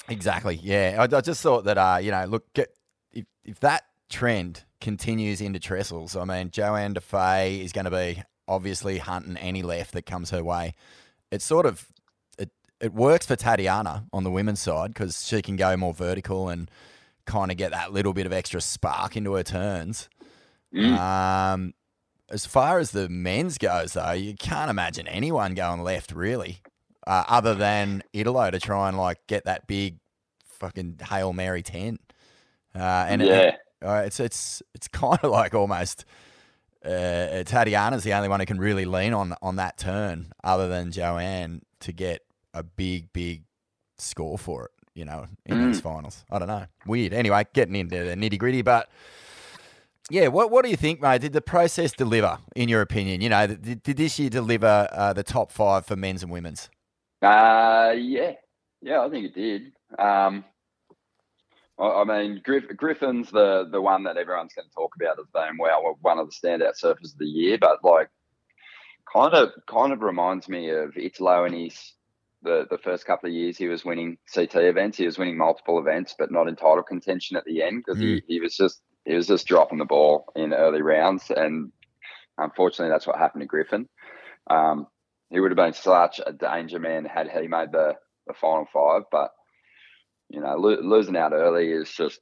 [0.08, 0.56] Exactly.
[0.64, 0.96] Yeah.
[1.00, 2.70] I, I just thought that, uh, you know, look, get,
[3.12, 8.24] if, if that trend continues into trestles, I mean, Johanne Defay is going to be
[8.48, 10.74] obviously hunting any left that comes her way.
[11.30, 11.88] It's sort of,
[12.40, 16.48] it, it works for Tatiana on the women's side because she can go more vertical
[16.48, 16.72] and
[17.26, 20.08] kind of get that little bit of extra spark into her turns.
[20.74, 20.98] Mm.
[20.98, 21.74] Um,
[22.30, 26.62] as far as the men's goes, though, you can't imagine anyone going left really,
[27.06, 29.98] uh, other than Italo to try and like get that big
[30.46, 32.00] fucking hail mary ten.
[32.76, 33.28] Uh, and it-
[33.82, 36.06] yeah, uh, it's it's it's kind of like almost
[36.86, 40.92] uh, Tatiana's the only one who can really lean on on that turn, other than
[40.92, 42.22] Johanne, to get
[42.54, 43.44] a big big
[43.98, 44.72] score for it.
[44.94, 45.68] You know, in Mm.
[45.68, 46.26] these finals.
[46.32, 46.66] I don't know.
[46.88, 47.14] Weird.
[47.14, 48.90] Anyway, getting into the nitty gritty, but
[50.10, 51.22] yeah, what what do you think, mate?
[51.22, 53.22] Did the process deliver, in your opinion?
[53.22, 56.70] You know, did, did this year deliver uh, the top five for men's and women's?
[57.22, 58.34] uh, yeah,
[58.82, 59.02] yeah.
[59.02, 59.74] I think it did.
[60.00, 60.46] Um,
[61.80, 65.26] I, I mean, Griff, Griffin's the the one that everyone's going to talk about as
[65.34, 68.10] being well one of the standout surfers of the year, but like,
[69.12, 71.94] kind of kind of reminds me of Italo and his
[72.44, 74.98] the the first couple of years he was winning CT events.
[74.98, 78.22] He was winning multiple events, but not in title contention at the end because he,
[78.28, 81.72] he was just he was just dropping the ball in early rounds, and
[82.38, 83.88] unfortunately, that's what happened to Griffin.
[84.50, 84.88] Um,
[85.30, 87.96] he would have been such a danger man had he made the,
[88.28, 89.32] the final five, but
[90.30, 92.20] you know, lo- losing out early is just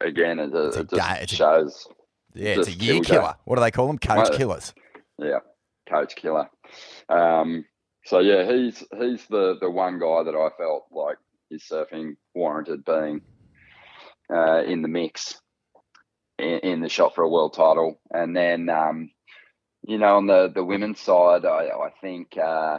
[0.00, 1.88] again it, It's a it just ga- it's a- shows
[2.34, 3.34] Yeah, it's a year killed killer.
[3.44, 3.98] What do they call them?
[3.98, 4.72] Coach killers.
[5.18, 5.40] yeah,
[5.88, 6.48] coach killer.
[7.08, 7.64] Um,
[8.04, 11.18] so yeah, he's he's the the one guy that I felt like
[11.50, 13.20] his surfing warranted being
[14.32, 15.40] uh, in the mix
[16.38, 18.00] in, in the shot for a world title.
[18.10, 19.10] And then um,
[19.86, 22.78] you know on the the women's side, I I think uh,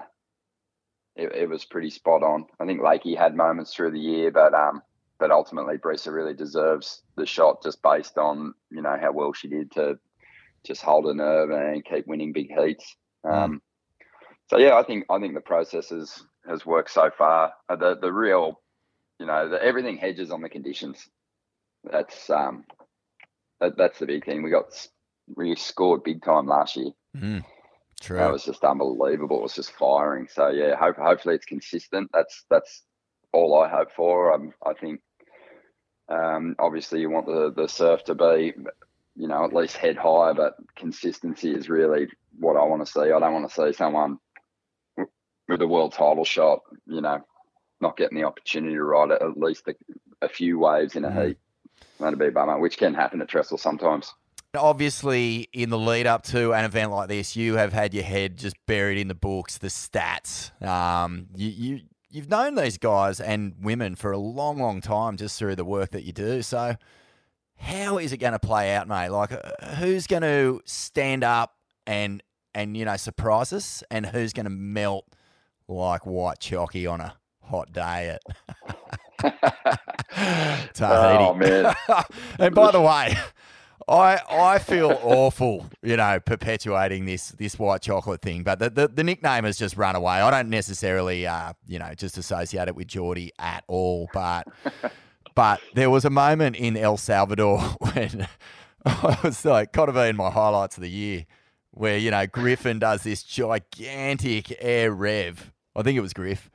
[1.15, 2.45] it, it was pretty spot on.
[2.59, 4.81] I think Lakey had moments through the year, but um.
[5.21, 9.49] But ultimately, Brisa really deserves the shot just based on you know how well she
[9.49, 9.99] did to
[10.63, 12.95] just hold a nerve and keep winning big heats.
[13.25, 13.61] Um,
[14.49, 17.51] so yeah, I think I think the process has has worked so far.
[17.67, 18.61] Uh, The the real,
[19.19, 21.09] you know, the, everything hedges on the conditions.
[21.83, 22.63] That's um,
[23.61, 24.43] that, that's the big thing.
[24.43, 24.65] We got
[25.35, 26.91] we scored big time last year.
[27.15, 27.43] Mm,
[28.01, 28.17] true.
[28.17, 29.39] That was just unbelievable.
[29.39, 30.27] It was just firing.
[30.31, 32.09] So yeah, hope, hopefully it's consistent.
[32.13, 32.83] That's that's
[33.31, 34.33] all I hope for.
[34.33, 35.01] Um, I think
[36.09, 38.53] um, obviously you want the the surf to be,
[39.15, 42.07] you know, at least head high, but consistency is really
[42.39, 43.01] what I want to see.
[43.01, 44.17] I don't want to see someone
[45.47, 47.19] with a world title shot, you know,
[47.81, 49.75] not getting the opportunity to ride at least a,
[50.21, 51.27] a few waves in a Mhm.
[51.27, 51.37] heat.
[51.99, 54.13] That'd be a bummer, which can happen at Trestle sometimes.
[54.57, 58.37] Obviously, in the lead up to an event like this, you have had your head
[58.37, 60.51] just buried in the books, the stats.
[60.65, 65.37] Um, you, you you've known these guys and women for a long, long time just
[65.37, 66.41] through the work that you do.
[66.41, 66.75] So,
[67.57, 69.09] how is it going to play out, mate?
[69.09, 72.23] Like, uh, who's going to stand up and
[72.55, 75.05] and you know surprise us, and who's going to melt
[75.67, 78.21] like white chalky on a hot day at?
[80.81, 81.75] Oh, man.
[82.39, 83.17] and by the way,
[83.89, 88.43] I I feel awful, you know, perpetuating this this white chocolate thing.
[88.43, 90.13] But the, the, the nickname has just run away.
[90.13, 94.07] I don't necessarily, uh, you know, just associate it with Jordy at all.
[94.13, 94.47] But
[95.35, 98.27] but there was a moment in El Salvador when
[98.85, 101.25] I was like, kind of been my highlights of the year,
[101.71, 105.51] where you know Griffin does this gigantic air rev.
[105.75, 106.49] I think it was Griff.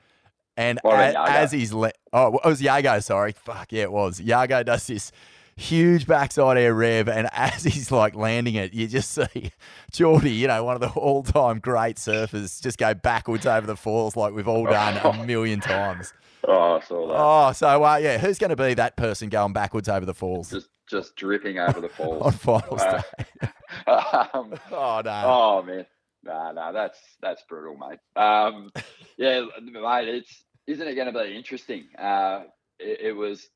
[0.56, 1.26] And Or a- Yago.
[1.28, 3.02] as he's le- oh, it was Yago.
[3.02, 4.64] Sorry, fuck yeah, it was Yago.
[4.64, 5.10] Does this
[5.56, 9.50] huge backside air rev, and as he's like landing it, you just see
[9.92, 14.16] Jordy, you know, one of the all-time great surfers, just go backwards over the falls
[14.16, 16.12] like we've all done a million times.
[16.46, 17.14] Oh, I saw that.
[17.16, 20.50] Oh, so uh, yeah, who's going to be that person going backwards over the falls
[20.50, 22.22] Just just dripping over the falls.
[22.22, 23.02] on finals Uh,
[23.40, 23.48] day?
[23.86, 25.22] um, Oh no.
[25.24, 25.86] oh man,
[26.24, 27.98] no, no, that's that's brutal, mate.
[28.20, 28.70] Um,
[29.16, 31.86] yeah, mate, it's isn't it going to be interesting?
[31.98, 32.44] Uh,
[32.78, 33.46] it, it was.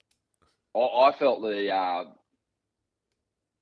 [0.77, 2.05] I, I felt the uh,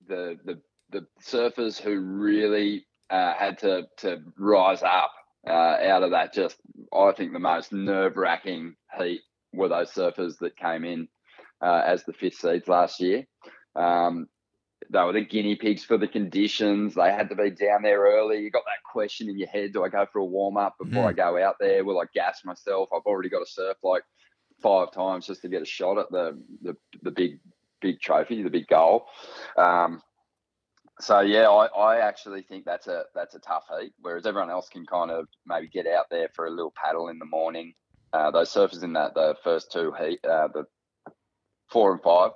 [0.09, 5.12] the the the surfers who really uh, had to to rise up
[5.47, 5.51] uh,
[5.83, 6.33] out of that.
[6.33, 6.57] Just
[6.92, 9.21] I think the most nerve wracking heat
[9.53, 11.09] were those surfers that came in
[11.61, 13.25] uh, as the fifth seeds last year.
[13.75, 14.29] Um,
[14.90, 16.94] they were the guinea pigs for the conditions.
[16.94, 18.40] They had to be down there early.
[18.40, 21.09] You got that question in your head: Do I go for a warm up before
[21.09, 21.85] I go out there?
[21.85, 22.88] Will I gas myself?
[22.94, 24.03] I've already got to surf like
[24.62, 27.40] five times just to get a shot at the the, the big
[27.81, 29.07] big trophy, the big goal.
[29.57, 30.03] Um,
[31.01, 33.92] so yeah, I, I actually think that's a that's a tough heat.
[34.01, 37.18] Whereas everyone else can kind of maybe get out there for a little paddle in
[37.18, 37.75] the morning.
[38.12, 40.64] Uh, those surfers in that the first two heat, uh, the
[41.70, 42.31] four and five,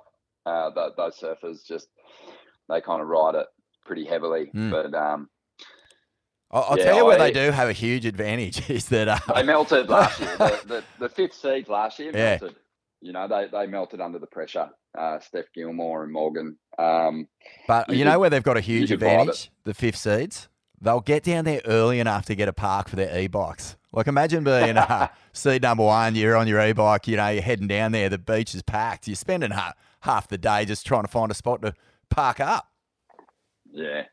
[0.45, 1.87] uh, th- those surfers just
[2.69, 3.47] they kind of ride it
[3.85, 4.51] pretty heavily.
[4.55, 4.71] Mm.
[4.71, 5.29] But um,
[6.51, 9.07] I'll, I'll yeah, tell you where I- they do have a huge advantage is that
[9.07, 10.35] uh, they melted last year.
[10.37, 12.37] The, the, the fifth seeds last year Yeah.
[12.41, 12.55] melted.
[13.03, 14.69] You know, they, they melted under the pressure.
[14.97, 16.57] Uh, Steph Gilmore and Morgan.
[16.77, 17.27] Um,
[17.67, 19.49] But You you, could- know where they've got a huge could advantage?
[19.63, 20.49] The fifth seeds.
[20.79, 23.75] They'll get down there early enough to get a park for their e-bikes.
[23.93, 27.67] Like imagine being uh, seed number one, you're on your e-bike, you know, you're heading
[27.67, 31.07] down there, the beach is packed, you're spending half, half the day just trying to
[31.07, 31.73] find a spot to
[32.11, 32.67] park up.
[33.71, 34.03] yeah,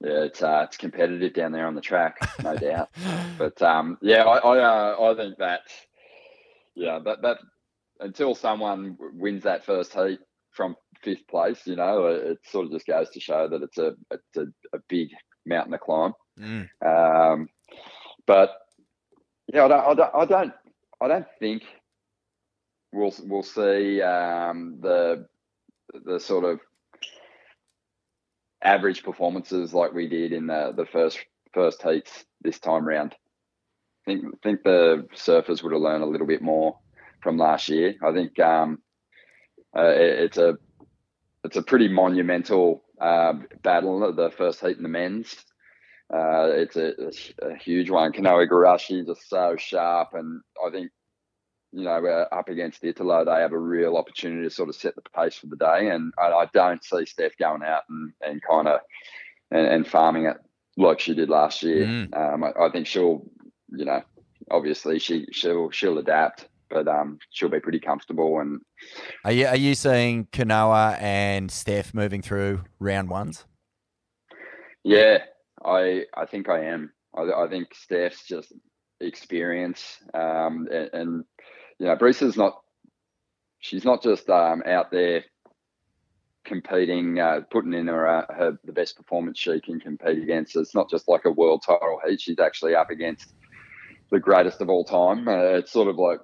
[0.00, 2.90] yeah, it's uh, it's competitive down there on the track, no doubt.
[3.38, 5.62] But um, yeah, I I, uh, I think that
[6.74, 7.38] yeah, that that
[8.00, 12.72] until someone wins that first heat from fifth place, you know, it, it sort of
[12.72, 15.08] just goes to show that it's a it's a, a big
[15.46, 16.12] mountain to climb.
[16.38, 16.68] Mm.
[16.84, 17.48] Um,
[18.26, 18.54] but
[19.52, 20.52] yeah, I don't, I don't, I don't,
[21.00, 21.62] I don't think
[22.92, 25.26] we'll we'll see um, the
[26.04, 26.60] the sort of
[28.62, 31.18] average performances like we did in the the first
[31.52, 33.14] first heats this time round.
[34.06, 36.78] I think think the surfers would have learned a little bit more
[37.22, 37.94] from last year.
[38.02, 38.78] I think um,
[39.76, 40.58] uh, it- it's a
[41.44, 44.12] it's a pretty monumental uh, battle.
[44.12, 45.34] The first heat in the men's.
[46.12, 46.92] Uh, it's a,
[47.42, 48.12] a, a huge one.
[48.12, 50.90] Kanoa Igarashi just so sharp, and I think
[51.72, 53.24] you know we're up against the Italo.
[53.24, 56.12] They have a real opportunity to sort of set the pace for the day, and
[56.18, 58.80] I, I don't see Steph going out and, and kind of
[59.50, 60.36] and, and farming it
[60.76, 61.86] like she did last year.
[61.86, 62.16] Mm.
[62.16, 63.24] Um, I, I think she'll,
[63.68, 64.02] you know,
[64.50, 68.60] obviously she she'll she'll adapt, but um, she'll be pretty comfortable and
[69.24, 73.44] Are you are you seeing Kanoa and Steph moving through round ones?
[74.84, 75.18] Yeah,
[75.64, 76.92] I I think I am.
[77.16, 78.52] I, I think Steph's just
[79.00, 81.24] experience, um, and, and
[81.78, 82.60] you know, Bruce's not.
[83.58, 85.24] She's not just um, out there
[86.44, 90.56] competing, uh, putting in her, uh, her the best performance she can compete against.
[90.56, 92.20] It's not just like a world title heat.
[92.20, 93.34] She's actually up against
[94.10, 95.26] the greatest of all time.
[95.26, 96.20] Uh, it's sort of like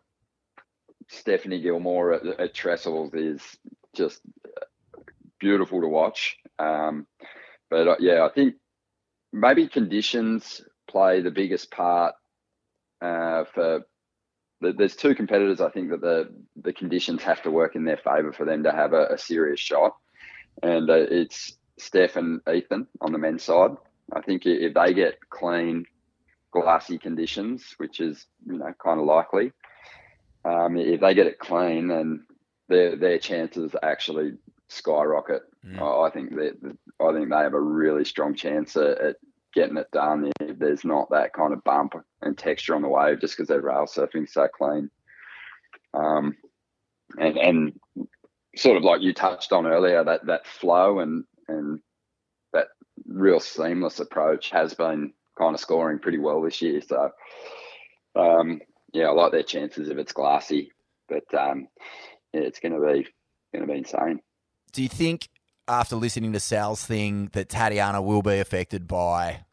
[1.09, 3.43] Stephanie Gilmore at, at Trestles is
[3.95, 4.21] just
[5.41, 6.37] beautiful to watch.
[6.59, 7.07] Um,
[7.69, 8.55] but uh, yeah, I think
[9.33, 12.15] maybe conditions play the biggest part
[13.03, 13.83] uh, for.
[14.63, 15.61] Th- There's two competitors.
[15.61, 18.73] I think that the the conditions have to work in their favour for them to
[18.73, 19.97] have a, a serious shot,
[20.63, 23.73] and uh, it's Steph and Ethan on the men's side.
[24.13, 25.87] I think if they get clean,
[26.53, 29.53] glassy conditions, which is you know kind of likely,
[30.45, 32.25] um, if they get it clean, then
[32.69, 34.35] their their chances actually
[34.69, 35.43] skyrocket.
[35.67, 35.81] Mm.
[35.81, 39.17] I I think that I think they have a really strong chance at, at
[39.55, 43.21] getting it done if there's not that kind of bump and texture on the wave
[43.21, 44.91] just because they're rail surfing so clean.
[45.95, 46.37] Um,
[47.19, 47.81] and and
[48.57, 51.81] sort of like you touched on earlier, that that flow and and
[52.53, 52.69] that
[53.07, 56.81] real seamless approach has been kind of scoring pretty well this year.
[56.81, 57.11] So
[58.15, 58.61] um,
[58.93, 60.73] yeah, I like their chances if it's glassy,
[61.09, 61.69] but um,
[62.33, 63.07] yeah, it's going to be
[63.53, 64.21] going to be insane.
[64.73, 65.29] Do you think
[65.73, 69.45] after listening to Sal's thing that Tatiana will be affected by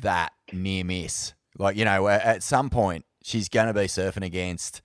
[0.00, 1.34] that near miss?
[1.58, 4.80] Like, you know, at some point she's going to be surfing against,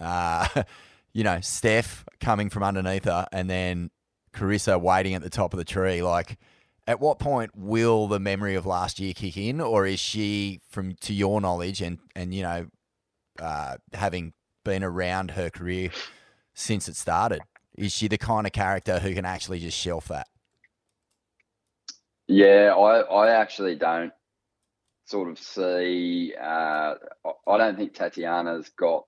[0.00, 0.48] uh,
[1.12, 3.90] you know, Steph coming from underneath her and then
[4.32, 6.02] Carissa waiting at the top of the tree.
[6.02, 6.38] Like,
[6.86, 10.94] at what point will the memory of last year kick in, or is she, from
[11.02, 12.68] to your knowledge and and you know,
[13.40, 14.32] uh, having
[14.64, 15.90] been around her career
[16.54, 17.40] since it started,
[17.76, 20.28] is she the kind of character who can actually just shelf that?
[22.28, 24.12] Yeah, I, I actually don't
[25.04, 26.34] sort of see.
[26.38, 26.94] Uh,
[27.46, 29.04] I don't think Tatiana's got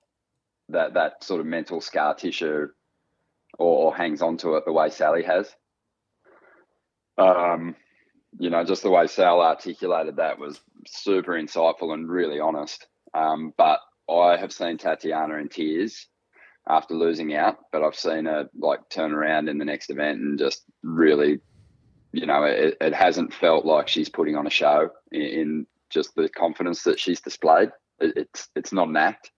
[0.69, 2.67] that that sort of mental scar tissue
[3.57, 5.53] or, or hangs on to it the way Sally has.
[7.17, 7.75] Um,
[8.39, 12.87] you know, just the way Sal articulated that was super insightful and really honest.
[13.13, 16.07] Um, but I have seen Tatiana in tears
[16.69, 20.37] after losing out, but I've seen her like turn around in the next event and
[20.37, 21.39] just really,
[22.11, 26.15] you know, it, it hasn't felt like she's putting on a show in, in just
[26.15, 27.71] the confidence that she's displayed.
[27.99, 29.31] It, it's it's not an act.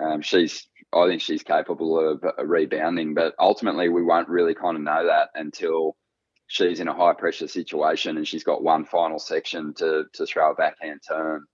[0.00, 4.82] Um, she's I think she's capable of rebounding, but ultimately we won't really kind of
[4.82, 5.96] know that until
[6.46, 10.52] she's in a high pressure situation and she's got one final section to to throw
[10.52, 11.44] a backhand turn,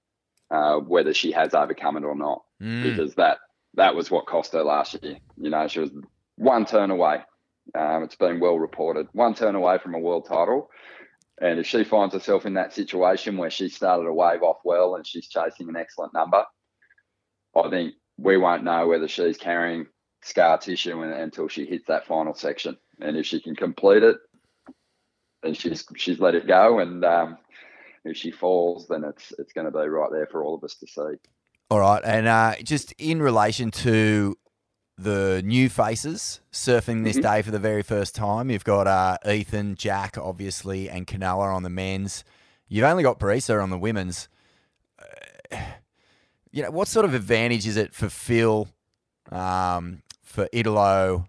[0.53, 2.85] uh, whether she has overcome it or not, mm.
[2.85, 3.39] because that
[3.75, 5.19] that was what cost her last year.
[5.37, 5.91] You know, she was
[6.37, 7.19] one turn away.
[7.79, 10.71] Um, it's been well reported, one turn away from a world title.
[11.41, 14.97] And if she finds herself in that situation where she started to wave off well
[14.97, 16.45] and she's chasing an excellent number,
[17.55, 19.87] I think we won't know whether she's carrying
[20.23, 22.77] scar tissue until she hits that final section.
[23.01, 24.17] And if she can complete it,
[25.43, 26.81] and she's she's let it go.
[26.81, 27.39] And um,
[28.05, 30.77] if she falls, then it's it's going to be right there for all of us
[30.77, 31.38] to see.
[31.71, 34.39] All right, and uh, just in relation to
[34.97, 37.35] the new faces surfing this mm-hmm.
[37.35, 41.65] day for the very first time, you've got uh, Ethan, Jack, obviously, and Kanoa on
[41.65, 42.25] the men's.
[42.69, 44.31] You've only got Brisa on the women's.
[44.99, 45.59] Uh,
[46.53, 48.67] you know, what sort of advantage is it for Phil,
[49.31, 51.27] um, for Italo,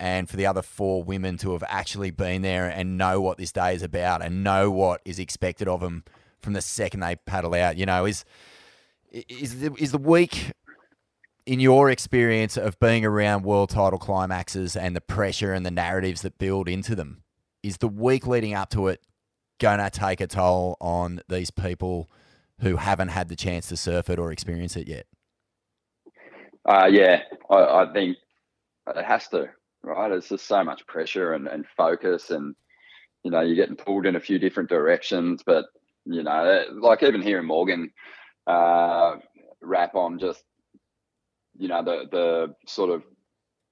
[0.00, 3.52] and for the other four women to have actually been there and know what this
[3.52, 6.04] day is about and know what is expected of them
[6.40, 7.76] from the second they paddle out.
[7.76, 8.24] You know, is
[9.28, 10.52] is the, is the week
[11.46, 16.22] in your experience of being around world title climaxes and the pressure and the narratives
[16.22, 17.22] that build into them,
[17.62, 19.00] is the week leading up to it
[19.60, 22.10] going to take a toll on these people
[22.60, 25.06] who haven't had the chance to surf it or experience it yet?
[26.66, 28.16] Uh, yeah, I, I think
[28.88, 29.50] it has to
[29.84, 30.10] right?
[30.10, 32.54] It's just so much pressure and, and focus, and
[33.22, 35.42] you know, you're getting pulled in a few different directions.
[35.44, 35.66] But
[36.04, 37.90] you know, like even here in Morgan,
[38.46, 39.16] uh,
[39.62, 40.42] rap on just
[41.56, 43.02] you know the the sort of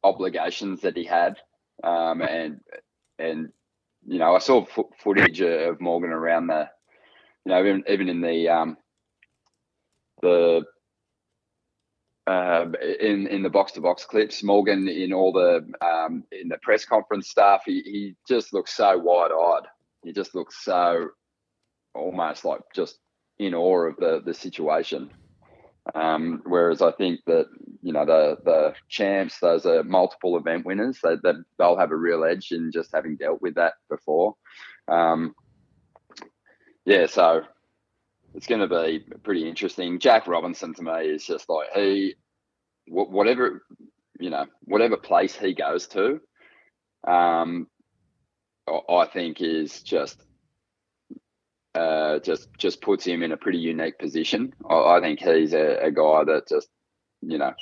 [0.04, 1.36] obligations that he had,
[1.84, 2.60] um, and
[3.18, 3.50] and
[4.06, 4.64] you know, I saw
[4.98, 6.68] footage of Morgan around the,
[7.44, 8.76] you know, even even in the um,
[10.22, 10.62] the
[12.26, 12.66] uh,
[13.00, 14.42] in in the box to box clips.
[14.42, 18.98] Morgan in all the um, in the press conference stuff, he, he just looks so
[18.98, 19.68] wide eyed.
[20.04, 21.08] He just looks so
[21.94, 22.98] almost like just
[23.38, 25.10] in awe of the the situation.
[25.94, 27.46] Um, whereas I think that
[27.82, 30.98] you know the the champs, those are multiple event winners.
[31.02, 34.34] They, they they'll have a real edge in just having dealt with that before.
[34.88, 35.34] Um,
[36.84, 37.42] yeah, so
[38.34, 39.98] it's going to be pretty interesting.
[39.98, 42.14] Jack Robinson to me is just like he,
[42.88, 43.62] whatever
[44.22, 46.20] you know, whatever place he goes to,
[47.06, 47.66] um,
[48.68, 50.22] I think is just
[51.74, 54.52] uh, just just puts him in a pretty unique position.
[54.68, 56.68] I, I think he's a, a, guy that just
[57.22, 57.54] you know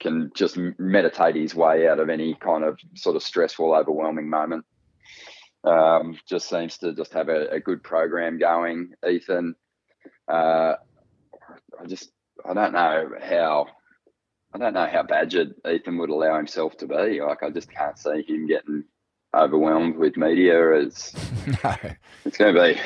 [0.00, 4.64] can just meditate his way out of any kind of sort of stressful, overwhelming moment.
[5.64, 8.92] Um, just seems to just have a, a good program going.
[9.08, 9.54] Ethan,
[10.30, 10.74] uh,
[11.80, 12.12] I just
[12.48, 13.66] I don't know how
[14.54, 17.20] I don't know how badgered Ethan would allow himself to be.
[17.20, 18.84] Like I just can't see him getting
[19.34, 20.74] overwhelmed with media.
[20.74, 21.14] As
[21.64, 21.74] no.
[22.24, 22.80] it's going to be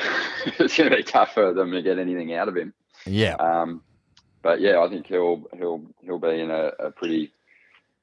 [0.63, 2.73] it's going to be tough for them to get anything out of him.
[3.05, 3.35] Yeah.
[3.35, 3.81] Um,
[4.41, 7.31] but yeah, I think he'll he'll he'll be in a, a pretty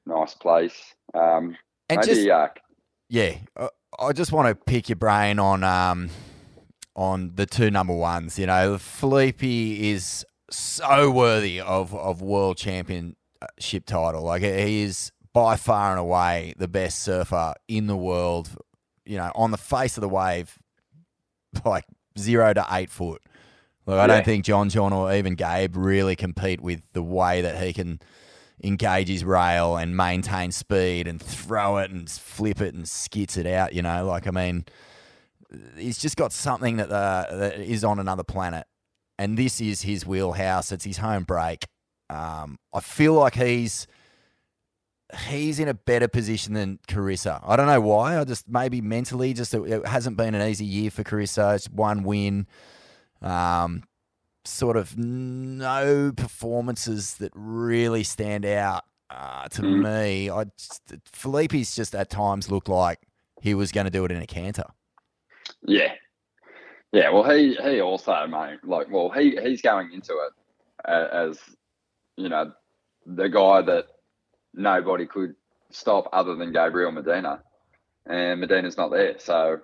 [0.05, 0.95] nice place.
[1.13, 1.57] Um,
[1.89, 2.47] and maybe, just, uh,
[3.09, 3.69] yeah, uh,
[3.99, 6.09] I just want to pick your brain on um,
[6.95, 8.37] on the two number ones.
[8.37, 14.23] You know, Filipe is so worthy of of world championship title.
[14.23, 18.49] Like he is by far and away the best surfer in the world.
[19.05, 20.57] You know, on the face of the wave,
[21.63, 21.85] like
[22.17, 23.21] zero to eight foot.
[23.85, 24.07] Like I yeah.
[24.07, 27.99] don't think John John or even Gabe really compete with the way that he can
[28.63, 33.45] engage his rail and maintain speed and throw it and flip it and skits it
[33.45, 33.73] out.
[33.73, 34.65] You know, like I mean,
[35.77, 38.65] he's just got something that uh, that is on another planet,
[39.19, 40.71] and this is his wheelhouse.
[40.71, 41.67] It's his home break.
[42.09, 43.85] Um, I feel like he's
[45.27, 47.41] he's in a better position than Carissa.
[47.45, 48.19] I don't know why.
[48.19, 51.55] I just maybe mentally, just it hasn't been an easy year for Carissa.
[51.55, 52.47] It's one win.
[53.21, 53.83] Um,
[54.45, 59.83] sort of no performances that really stand out uh, to Mm.
[59.83, 62.99] me, I just, Filipe's just at times looked like
[63.41, 64.65] he was going to do it in a canter.
[65.61, 65.93] Yeah,
[66.91, 67.09] yeah.
[67.09, 70.33] Well, he he also mate, like, well, he he's going into it
[70.85, 71.39] as
[72.17, 72.51] you know
[73.05, 73.87] the guy that
[74.57, 75.35] nobody could
[75.71, 77.41] stop other than Gabriel Medina,
[78.05, 79.59] and Medina's not there, so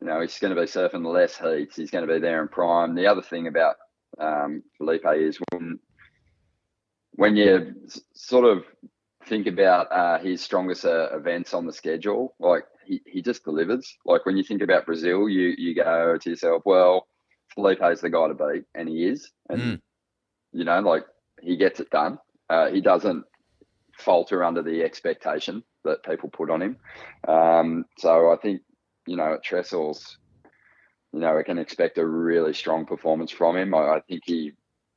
[0.00, 1.76] you know he's going to be surfing less heats.
[1.76, 2.94] He's going to be there in prime.
[2.94, 3.76] The other thing about
[4.18, 5.78] um, Filipe is when
[7.12, 7.74] when you
[8.14, 8.64] sort of
[9.26, 13.96] think about uh, his strongest uh, events on the schedule, like he, he just delivers.
[14.04, 17.06] Like when you think about Brazil, you you go to yourself, well,
[17.54, 19.80] Filipe's the guy to beat, and he is, and Mm.
[20.52, 21.04] you know, like
[21.40, 22.18] he gets it done.
[22.50, 23.24] Uh, he doesn't
[23.98, 26.76] falter under the expectation that people put on him.
[27.26, 28.62] Um, so I think
[29.06, 30.16] you know at Trestles,
[31.14, 33.72] you know, we can expect a really strong performance from him.
[33.72, 34.52] I, I think he,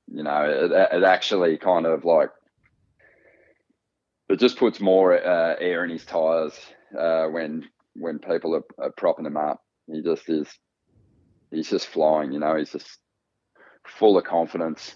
[0.08, 2.32] you know, it, it actually kind of like
[4.30, 6.54] it just puts more uh, air in his tires
[6.98, 9.62] uh, when when people are, are propping him up.
[9.86, 10.48] He just is.
[11.52, 12.32] He's just flying.
[12.32, 12.98] You know, he's just
[13.86, 14.96] full of confidence.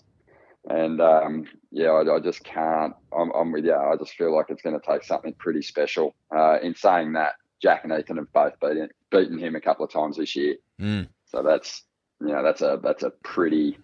[0.69, 2.93] And um, yeah, I, I just can't.
[3.17, 3.73] I'm, I'm with you.
[3.73, 6.13] I just feel like it's going to take something pretty special.
[6.35, 9.91] Uh, in saying that, Jack and Ethan have both beaten beaten him a couple of
[9.91, 10.55] times this year.
[10.79, 11.07] Mm.
[11.25, 11.83] So that's
[12.19, 13.77] you know that's a that's a pretty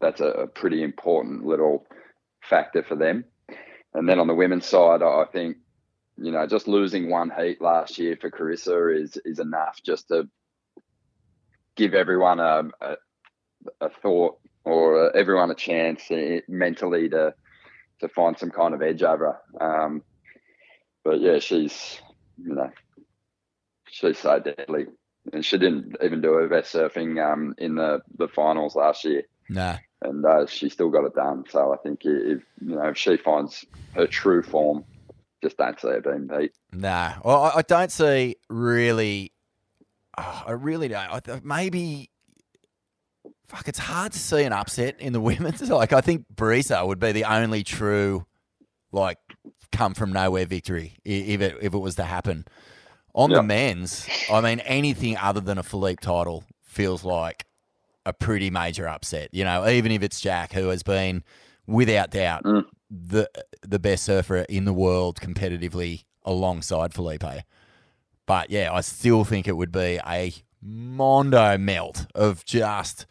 [0.00, 1.86] that's a, a pretty important little
[2.42, 3.24] factor for them.
[3.94, 5.56] And then on the women's side, I think
[6.16, 10.28] you know just losing one heat last year for Carissa is is enough just to
[11.74, 12.96] give everyone a a,
[13.80, 14.38] a thought
[14.68, 17.34] or uh, everyone a chance uh, mentally to
[18.00, 19.40] to find some kind of edge over.
[19.58, 19.84] her.
[19.84, 20.02] Um,
[21.04, 22.00] but yeah, she's
[22.36, 22.70] you know
[23.90, 24.86] she's so deadly
[25.32, 29.22] and she didn't even do her best surfing um, in the, the finals last year,
[29.48, 29.76] Nah.
[30.02, 31.44] and uh, she still got it done.
[31.50, 33.64] So I think if you know if she finds
[33.94, 34.84] her true form,
[35.42, 36.52] just don't see her being beat.
[36.72, 37.14] Nah.
[37.24, 39.32] Well, I, I don't see really.
[40.16, 41.10] oh, I really don't.
[41.12, 42.10] I th- maybe.
[43.48, 45.68] Fuck, it's hard to see an upset in the women's.
[45.70, 48.26] Like, I think Brisa would be the only true,
[48.92, 49.18] like,
[49.72, 52.44] come from nowhere victory if it if it was to happen.
[53.14, 57.46] On the men's, I mean, anything other than a Filipe title feels like
[58.06, 59.30] a pretty major upset.
[59.32, 61.24] You know, even if it's Jack, who has been,
[61.66, 62.64] without doubt, Mm.
[62.90, 63.28] the
[63.62, 67.42] the best surfer in the world competitively alongside Filipe.
[68.26, 70.32] But yeah, I still think it would be a
[70.62, 73.06] mondo melt of just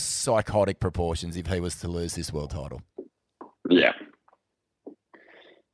[0.00, 2.82] psychotic proportions if he was to lose this world title.
[3.68, 3.92] Yeah,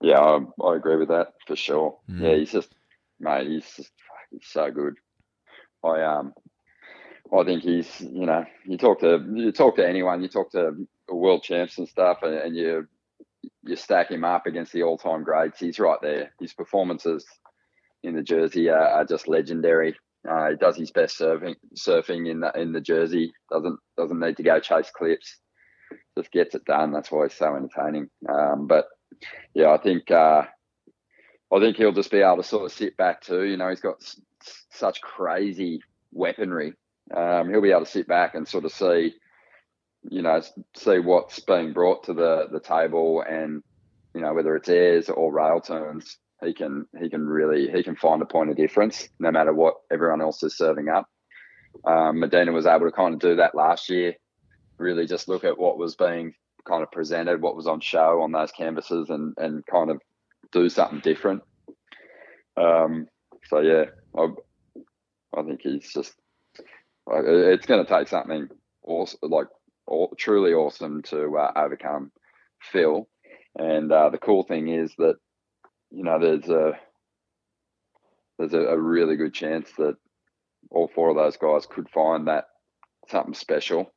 [0.00, 1.98] yeah, I, I agree with that for sure.
[2.10, 2.20] Mm.
[2.22, 2.74] Yeah, he's just
[3.18, 3.92] mate, he's just
[4.30, 4.94] he's so good.
[5.84, 6.34] I um,
[7.36, 10.86] I think he's you know you talk to you talk to anyone, you talk to
[11.08, 12.86] world champs and stuff, and, and you
[13.62, 15.60] you stack him up against the all time greats.
[15.60, 16.32] He's right there.
[16.40, 17.24] His performances
[18.02, 19.96] in the jersey are, are just legendary.
[20.28, 23.32] Uh, he does his best surfing surfing in the in the jersey.
[23.50, 25.38] Doesn't doesn't need to go chase clips.
[26.18, 26.92] Just gets it done.
[26.92, 28.08] That's why he's so entertaining.
[28.28, 28.86] Um, but
[29.54, 30.42] yeah, I think uh,
[31.52, 33.42] I think he'll just be able to sort of sit back too.
[33.44, 34.20] You know, he's got s-
[34.72, 35.80] such crazy
[36.12, 36.74] weaponry.
[37.14, 39.14] Um, he'll be able to sit back and sort of see,
[40.10, 40.40] you know,
[40.76, 43.62] see what's being brought to the the table, and
[44.14, 46.18] you know whether it's airs or rail turns.
[46.44, 49.76] He can he can really he can find a point of difference no matter what
[49.90, 51.08] everyone else is serving up.
[51.84, 54.14] Um, Medina was able to kind of do that last year.
[54.78, 56.34] Really, just look at what was being
[56.68, 60.00] kind of presented, what was on show on those canvases, and and kind of
[60.52, 61.42] do something different.
[62.56, 63.06] Um,
[63.48, 63.84] so yeah,
[64.16, 64.28] I,
[65.36, 66.12] I think he's just
[67.08, 68.48] it's going to take something
[68.82, 69.46] awesome, like
[69.86, 72.10] aw- truly awesome to uh, overcome
[72.60, 73.08] Phil.
[73.58, 75.14] And uh, the cool thing is that
[75.96, 76.78] you know there's a
[78.38, 79.96] there's a, a really good chance that
[80.70, 82.48] all four of those guys could find that
[83.08, 83.90] something special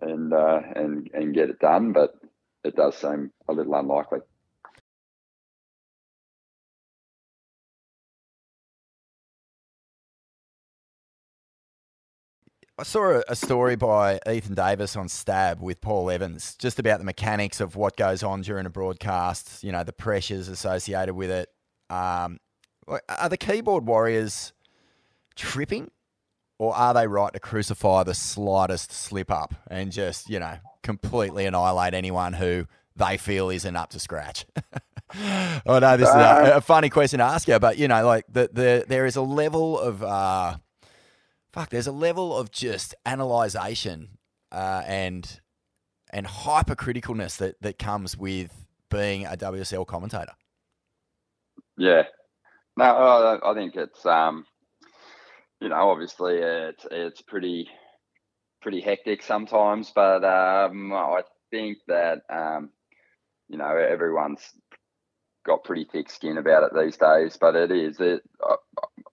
[0.00, 2.14] and uh, and and get it done, but
[2.64, 4.20] it does seem a little unlikely.
[12.82, 16.98] I saw a, a story by Ethan Davis on Stab with Paul Evans, just about
[16.98, 19.62] the mechanics of what goes on during a broadcast.
[19.62, 21.48] You know, the pressures associated with it.
[21.90, 22.40] Um,
[22.88, 24.52] are the keyboard warriors
[25.36, 25.92] tripping,
[26.58, 31.46] or are they right to crucify the slightest slip up and just you know completely
[31.46, 32.66] annihilate anyone who
[32.96, 34.44] they feel isn't up to scratch?
[35.14, 38.24] I know this is a, a funny question to ask you, but you know, like
[38.28, 40.56] the, the there is a level of uh,
[41.52, 44.18] fuck, there's a level of just analyzation
[44.50, 45.40] uh, and
[46.12, 50.32] and hypercriticalness that that comes with being a WSL commentator?
[51.76, 52.02] Yeah,
[52.76, 54.44] no, I, think it's um,
[55.60, 57.68] you know, obviously it's it's pretty
[58.60, 62.70] pretty hectic sometimes, but um, I think that um,
[63.48, 64.42] you know everyone's
[65.44, 67.36] got pretty thick skin about it these days.
[67.40, 68.22] But it is it.
[68.42, 68.56] I,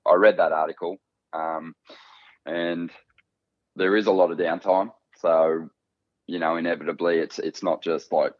[0.06, 0.98] I read that article,
[1.34, 1.74] um,
[2.50, 2.91] and
[3.76, 4.91] there is a lot of downtime.
[5.18, 5.70] So
[6.28, 8.34] you know, inevitably, it's it's not just like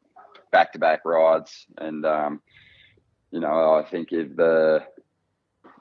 [0.52, 2.42] back to back rides, and um,
[3.32, 4.84] you know, I think if the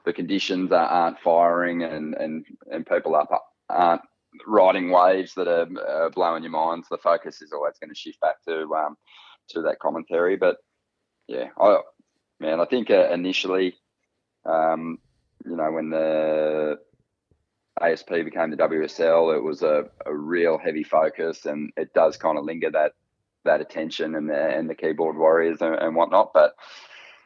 [0.05, 3.29] the conditions aren't firing and and and people up
[3.69, 4.01] aren't
[4.47, 8.19] riding waves that are, are blowing your minds, the focus is always going to shift
[8.21, 8.97] back to um,
[9.49, 10.35] to that commentary.
[10.35, 10.57] But
[11.27, 11.79] yeah, I
[12.39, 13.75] man, I think uh, initially,
[14.45, 14.97] um,
[15.45, 16.79] you know, when the
[17.81, 22.37] ASP became the WSL, it was a, a real heavy focus, and it does kind
[22.37, 22.93] of linger that
[23.45, 26.31] that attention and the and the keyboard warriors and, and whatnot.
[26.33, 26.53] But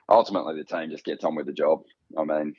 [0.10, 1.84] ultimately, the team just gets on with the job.
[2.18, 2.56] I mean,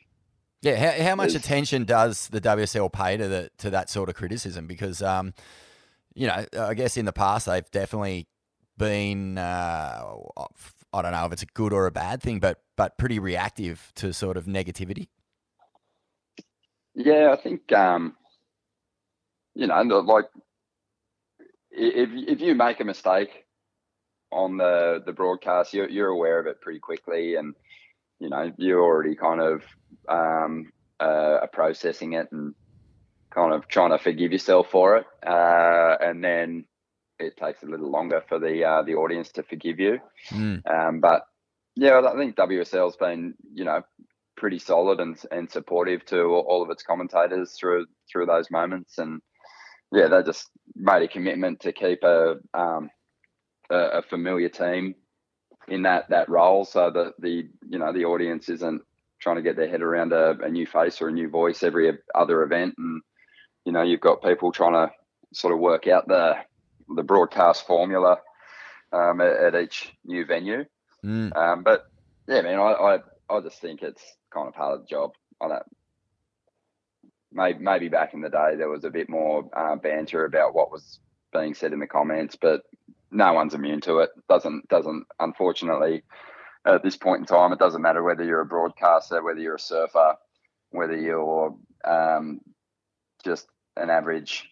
[0.63, 4.15] yeah, how, how much attention does the WSL pay to the to that sort of
[4.15, 4.67] criticism?
[4.67, 5.35] Because um,
[6.15, 8.29] you know, I guess in the past they've definitely
[8.79, 10.05] been uh,
[10.93, 13.93] I don't know if it's a good or a bad thing, but but pretty reactive
[13.97, 15.09] to sort of negativity.
[16.95, 18.15] Yeah, I think um,
[19.55, 20.27] you know, like
[21.71, 23.45] if if you make a mistake
[24.31, 27.55] on the the broadcast, you're you're aware of it pretty quickly, and
[28.19, 29.63] you know you're already kind of
[30.09, 32.55] um, uh, processing it and
[33.31, 36.65] kind of trying to forgive yourself for it, uh, and then
[37.19, 39.99] it takes a little longer for the uh, the audience to forgive you.
[40.31, 40.63] Mm.
[40.71, 41.27] Um, but
[41.77, 43.83] yeah, I think WSL's been you know
[44.37, 49.21] pretty solid and and supportive to all of its commentators through through those moments, and
[49.93, 52.91] yeah, they just made a commitment to keep a um,
[53.71, 54.95] a, a familiar team
[55.69, 58.83] in that that role, so that the you know the audience isn't
[59.21, 61.97] trying to get their head around a, a new face or a new voice every
[62.15, 63.03] other event, and
[63.65, 64.93] you know you've got people trying to
[65.33, 66.37] sort of work out the
[66.97, 68.19] the broadcast formula
[68.93, 70.65] um, at, at, each new venue.
[71.05, 71.35] Mm.
[71.37, 71.87] Um, but
[72.29, 72.99] yeah, man, I, I,
[73.31, 74.03] I just think it's
[74.35, 75.13] kind of part of the job.
[75.41, 75.63] I don't.
[77.33, 80.71] Maybe, maybe back in the day there was a bit more uh, banter about what
[80.71, 81.01] was
[81.33, 82.63] being said in the comments, but
[83.11, 84.11] no one's immune to it.
[84.29, 86.03] Doesn't doesn't unfortunately
[86.67, 87.53] at this point in time.
[87.53, 90.15] It doesn't matter whether you're a broadcaster, whether you're a surfer,
[90.71, 91.55] whether you're
[91.85, 92.41] um,
[93.25, 94.49] just an average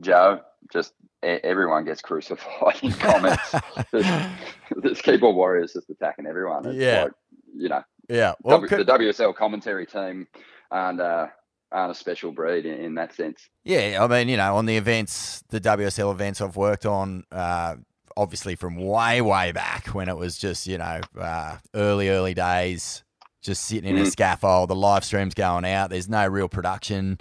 [0.00, 0.40] Joe.
[0.72, 3.54] Just everyone gets crucified in comments.
[3.92, 6.66] this, keyboard warrior is just attacking everyone.
[6.66, 7.12] It's yeah, like,
[7.56, 7.82] you know.
[8.08, 8.86] Yeah, well, w, could...
[8.86, 10.26] the WSL commentary team
[10.70, 11.28] and uh,
[11.72, 13.48] aren't a special breed in, in, that sense.
[13.64, 17.76] Yeah, I mean, you know, on the events, the WSL events I've worked on, uh,
[18.16, 23.02] obviously from way, way back when it was just, you know, uh, early, early days,
[23.42, 24.06] just sitting in mm.
[24.06, 27.18] a scaffold, the live stream's going out, there's no real production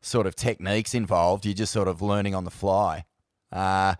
[0.00, 1.44] sort of techniques involved.
[1.44, 3.04] You're just sort of learning on the fly.
[3.52, 3.96] Uh,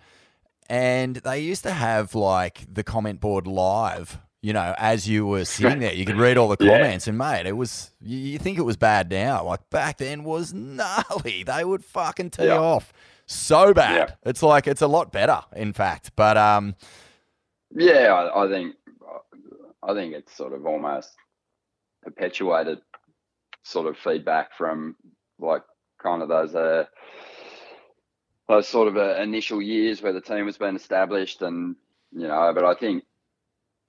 [0.69, 5.45] and they used to have like the comment board live, you know, as you were
[5.45, 5.93] sitting there.
[5.93, 7.11] You could read all the comments, yeah.
[7.11, 9.45] and mate, it was, you, you, think it was bad now.
[9.45, 11.43] Like back then was gnarly.
[11.51, 12.59] They would fucking tee yeah.
[12.59, 12.93] off
[13.27, 14.09] so bad.
[14.09, 14.31] Yeah.
[14.31, 16.13] It's like, it's a lot better, in fact.
[16.17, 16.75] But, um,
[17.75, 18.77] yeah, I, I think,
[19.83, 21.11] I think it's sort of almost
[22.03, 22.81] perpetuated
[23.63, 24.97] sort of feedback from
[25.39, 25.63] like
[26.03, 26.85] kind of those uh,
[28.49, 31.77] those sort of uh, initial years where the team was being established, and
[32.13, 33.05] you know, but I think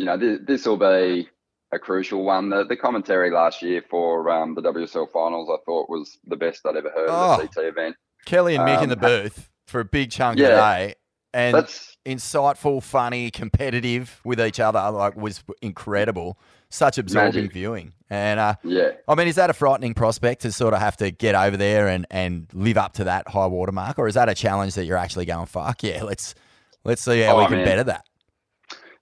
[0.01, 1.29] you know th- this will be
[1.71, 2.49] a crucial one.
[2.49, 6.65] The, the commentary last year for um, the WSL finals, I thought was the best
[6.65, 7.95] I'd ever heard oh, of the CT event.
[8.25, 10.95] Kelly and Mick um, in the booth for a big chunk yeah, of the day,
[11.35, 16.39] and that's, insightful, funny, competitive with each other, like was incredible.
[16.73, 17.53] Such absorbing magic.
[17.53, 17.93] viewing.
[18.09, 21.11] And uh, yeah, I mean, is that a frightening prospect to sort of have to
[21.11, 24.29] get over there and, and live up to that high water mark, or is that
[24.29, 26.33] a challenge that you're actually going fuck yeah, let's
[26.85, 27.65] let's see how oh, we can man.
[27.65, 28.05] better that.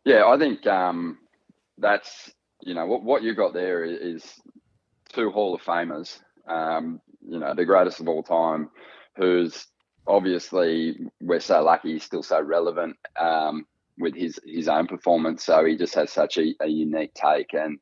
[0.05, 1.19] Yeah, I think um,
[1.77, 2.31] that's
[2.61, 4.23] you know what what you got there is
[5.13, 8.69] two Hall of Famers, um, you know, the greatest of all time,
[9.17, 9.67] who's
[10.07, 13.65] obviously we're so lucky he's still so relevant um,
[13.97, 15.43] with his his own performance.
[15.45, 17.79] So he just has such a, a unique take and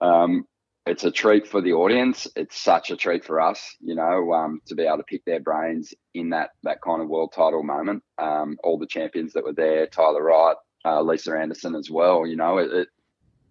[0.00, 0.46] um,
[0.86, 2.26] it's a treat for the audience.
[2.36, 5.40] It's such a treat for us, you know, um, to be able to pick their
[5.40, 8.02] brains in that that kind of world title moment.
[8.18, 12.26] Um, all the champions that were there, Tyler Wright, uh, Lisa Andersen as well.
[12.26, 12.88] You know, it, it,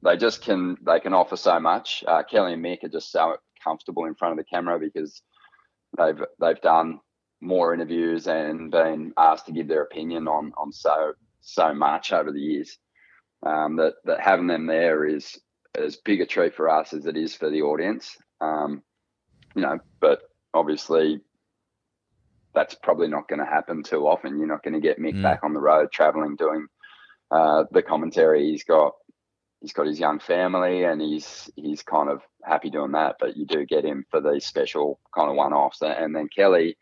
[0.04, 2.04] they just can they can offer so much.
[2.08, 5.22] Uh, Kelly and Mick are just so comfortable in front of the camera because
[5.98, 7.00] they've they've done
[7.42, 12.32] more interviews and been asked to give their opinion on on so so much over
[12.32, 12.78] the years.
[13.46, 15.38] um, that that having them there is
[15.78, 18.18] as big a treat for us as it is for the audience.
[18.42, 18.82] Um,
[19.56, 20.22] you know, but
[20.54, 21.22] obviously
[22.54, 24.38] that's probably not going to happen too often.
[24.40, 25.22] You're not going to get Mick Mm.
[25.22, 26.68] back on the road traveling doing
[27.32, 28.52] uh, the commentary.
[28.52, 28.94] He's got
[29.62, 33.18] he's got his young family and he's he's kind of happy doing that.
[33.20, 35.82] But you do get him for these special kind of one offs.
[35.82, 36.78] And then Kelly,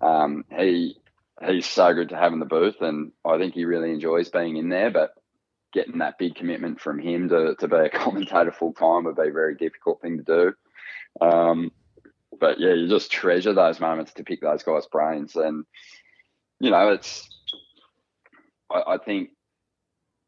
[0.00, 0.96] um, he
[1.46, 4.56] he's so good to have in the booth, and I think he really enjoys being
[4.56, 4.90] in there.
[4.90, 5.14] But
[5.72, 9.28] getting that big commitment from him to, to be a commentator full time would be
[9.28, 10.24] a very difficult thing to
[11.20, 11.26] do.
[11.26, 11.72] Um,
[12.38, 15.64] but yeah, you just treasure those moments to pick those guys' brains, and
[16.60, 17.28] you know, it's.
[18.70, 19.30] I, I think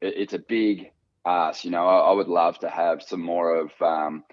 [0.01, 0.91] it, it's a big
[1.27, 1.65] ask.
[1.65, 4.25] You know, I, I would love to have some more of um,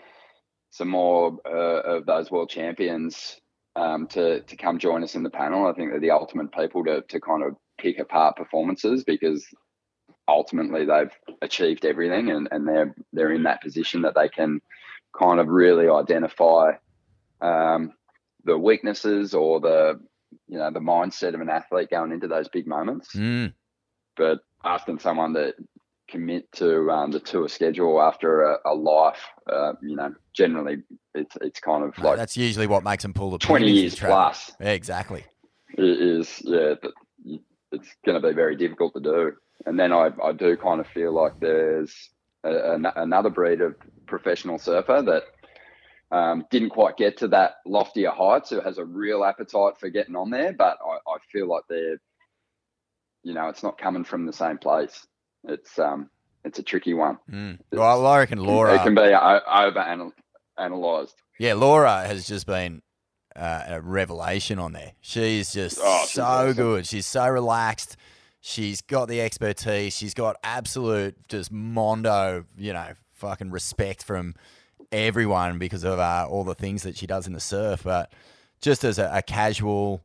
[0.70, 3.40] some more uh, of those world champions
[3.76, 5.68] um, to to come join us in the panel.
[5.68, 9.46] I think they're the ultimate people to to kind of pick apart performances because
[10.28, 14.62] ultimately they've achieved everything and, and they're they're in that position that they can
[15.18, 16.72] kind of really identify
[17.42, 17.94] um,
[18.46, 20.00] the weaknesses or the
[20.48, 23.14] you know the mindset of an athlete going into those big moments.
[23.16, 23.54] Mm.
[24.16, 25.54] But asking someone to
[26.10, 30.84] commit to um, the tour schedule after a, a life, uh, you know, generally
[31.14, 34.52] it's it's kind of like That's usually what makes them pull the twenty years plus.
[34.60, 35.26] Yeah, exactly.
[35.78, 36.76] it is yeah
[37.72, 39.32] it's going to be very difficult to do
[39.66, 42.10] and then i, I do kind of feel like there's
[42.44, 45.24] a, an another breed of professional surfer that
[46.14, 50.16] um, didn't quite get to that loftier heights who has a real appetite for getting
[50.16, 52.02] on there but I, I feel like they're
[53.24, 55.06] you know it's not coming from the same place
[55.46, 56.10] it's um
[56.44, 57.60] it's a tricky one Mm.
[57.72, 58.76] Well, I reckon Laura.
[58.76, 60.14] it can be over
[60.58, 62.82] analyzed Yeah, Laura has just been
[63.36, 64.92] uh, a revelation on there.
[65.02, 66.54] She's just Oh, she's so awesome.
[66.58, 66.86] good.
[66.86, 67.96] She's so relaxed.
[68.42, 69.96] She's got the expertise.
[69.96, 74.36] She's got absolute just mondo, you know, fucking respect from
[74.92, 77.84] everyone because of uh, all the things that she does in the surf.
[77.84, 78.12] But
[78.62, 80.04] just as a, a casual,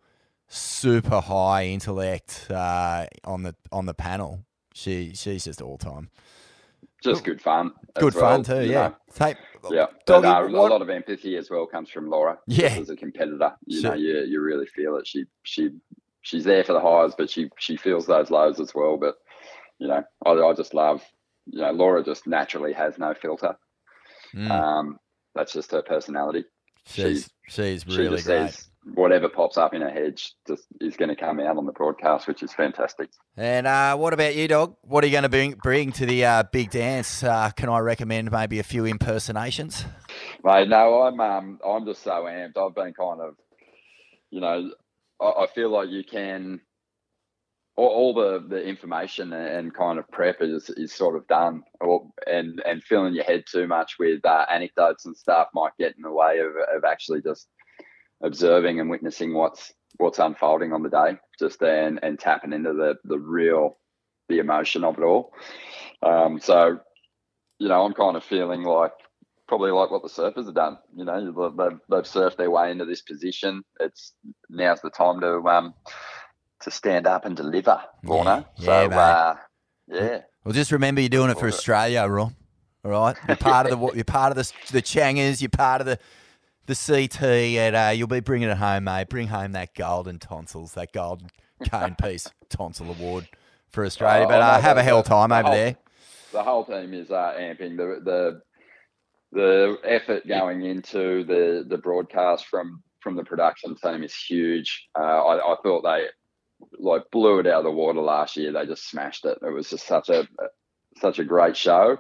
[0.48, 4.44] super high intellect uh, on the on the panel,
[4.74, 6.10] she she's just all time.
[7.02, 8.66] just good fun Good well, fun too.
[8.66, 8.92] Yeah.
[9.14, 9.36] Take,
[9.70, 12.38] Yeah, but Doggy, no, what- a lot of empathy as well comes from Laura.
[12.46, 12.76] Yeah.
[12.80, 13.90] as a competitor, you Sure.
[13.90, 15.06] know, you you really feel it.
[15.06, 15.70] She she
[16.22, 18.96] she's there for the highs, but she she feels those lows as well.
[18.96, 19.16] But
[19.78, 21.02] you know, I, I just love,
[21.46, 23.56] you know, Laura just naturally has no filter.
[24.34, 24.98] Mm, Um,
[25.34, 26.44] that's just her personality.
[26.86, 28.50] she's she's She really just great.
[28.50, 31.72] says whatever pops up in her head just is going to come out on the
[31.72, 33.10] broadcast, which is fantastic.
[33.36, 34.76] And uh, what about you, dog?
[34.82, 37.22] What are you going to bring bring to the uh, big dance?
[37.22, 39.84] Uh, can I recommend maybe a few impersonations?
[40.44, 42.56] Mate, no, I'm um, I'm just so amped.
[42.56, 43.34] I've been kind of,
[44.30, 44.70] you know,
[45.20, 46.60] I, I feel like you can,
[47.76, 52.08] all, all the the information and kind of prep is is sort of done, or
[52.26, 56.02] and and filling your head too much with uh, anecdotes and stuff might get in
[56.02, 57.48] the way of of actually just
[58.22, 62.96] observing and witnessing what's what's unfolding on the day, just then and tapping into the
[63.04, 63.78] the real
[64.28, 65.32] the emotion of it all.
[66.02, 66.80] Um, so,
[67.58, 68.92] you know, I'm kind of feeling like
[69.48, 70.78] probably like what the surfers have done.
[70.96, 73.62] You know, they've, they've surfed their way into this position.
[73.80, 74.12] It's
[74.50, 75.74] now's the time to um
[76.62, 78.46] to stand up and deliver, Lorna.
[78.56, 78.96] Yeah, so mate.
[78.96, 79.34] uh,
[79.88, 82.34] yeah, Well, just remember you're doing it for Australia, Ron.
[82.84, 85.40] All right, you're part of the you're part of the the Changers.
[85.42, 85.98] You're part of the
[86.66, 89.08] the CT, and uh, you'll be bringing it home, mate.
[89.08, 91.28] Bring home that golden tonsils, that golden
[91.70, 93.28] cone piece tonsil award
[93.68, 94.24] for Australia.
[94.24, 95.76] Oh, but no, uh, have a hell the- time the over whole- there.
[96.32, 98.42] the whole team is uh, amping the the
[99.32, 104.88] the effort going into the the broadcast from from the production team is huge.
[104.98, 106.06] Uh, I, I thought they
[106.78, 108.52] like blew it out of the water last year.
[108.52, 109.38] They just smashed it.
[109.42, 110.26] It was just such a
[111.00, 111.98] such a great show,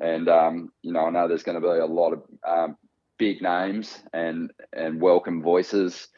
[0.00, 2.76] and um, you know I know there's going to be a lot of um,
[3.18, 6.08] big names and and welcome voices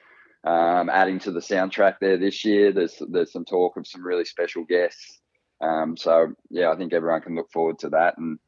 [0.44, 2.72] um, adding to the soundtrack there this year.
[2.72, 5.20] There's there's some talk of some really special guests.
[5.60, 8.38] Um, so yeah, I think everyone can look forward to that, and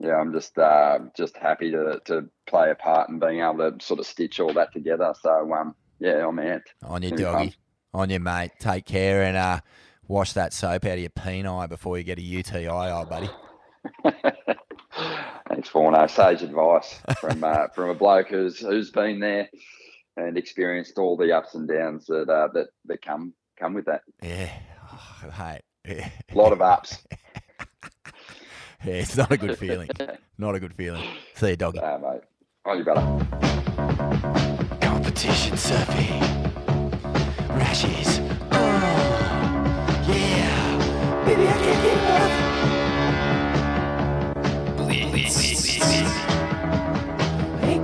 [0.00, 3.84] yeah, I'm just uh, just happy to to play a part and being able to
[3.84, 5.14] sort of stitch all that together.
[5.20, 6.72] So um, yeah, I'm amped.
[6.82, 7.54] On your doggy,
[7.94, 8.52] on your mate.
[8.58, 9.60] Take care and uh,
[10.08, 13.30] wash that soap out of your peni before you get a UTI, old buddy.
[15.58, 16.06] Thanks, Forno.
[16.06, 19.48] Sage advice from uh, from a bloke who's who's been there
[20.16, 24.02] and experienced all the ups and downs that uh, that that come come with that.
[24.22, 24.52] Yeah,
[24.92, 26.10] oh, hey, yeah.
[26.30, 27.02] A lot of ups.
[28.84, 29.88] yeah, it's not a good feeling.
[30.38, 31.02] Not a good feeling.
[31.34, 31.80] See you, doggy.
[31.80, 32.20] Uh, mate.
[32.64, 33.00] Oh, you better.
[34.80, 36.20] Competition surfing.
[37.48, 38.20] Rashes.
[38.52, 41.24] Oh, yeah.
[41.24, 41.97] Baby, I can't get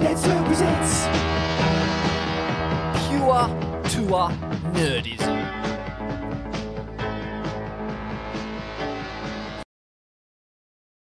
[0.04, 1.06] Let's Who presents
[3.08, 3.48] Pure
[3.88, 4.28] Tour
[4.74, 5.43] Nerdism.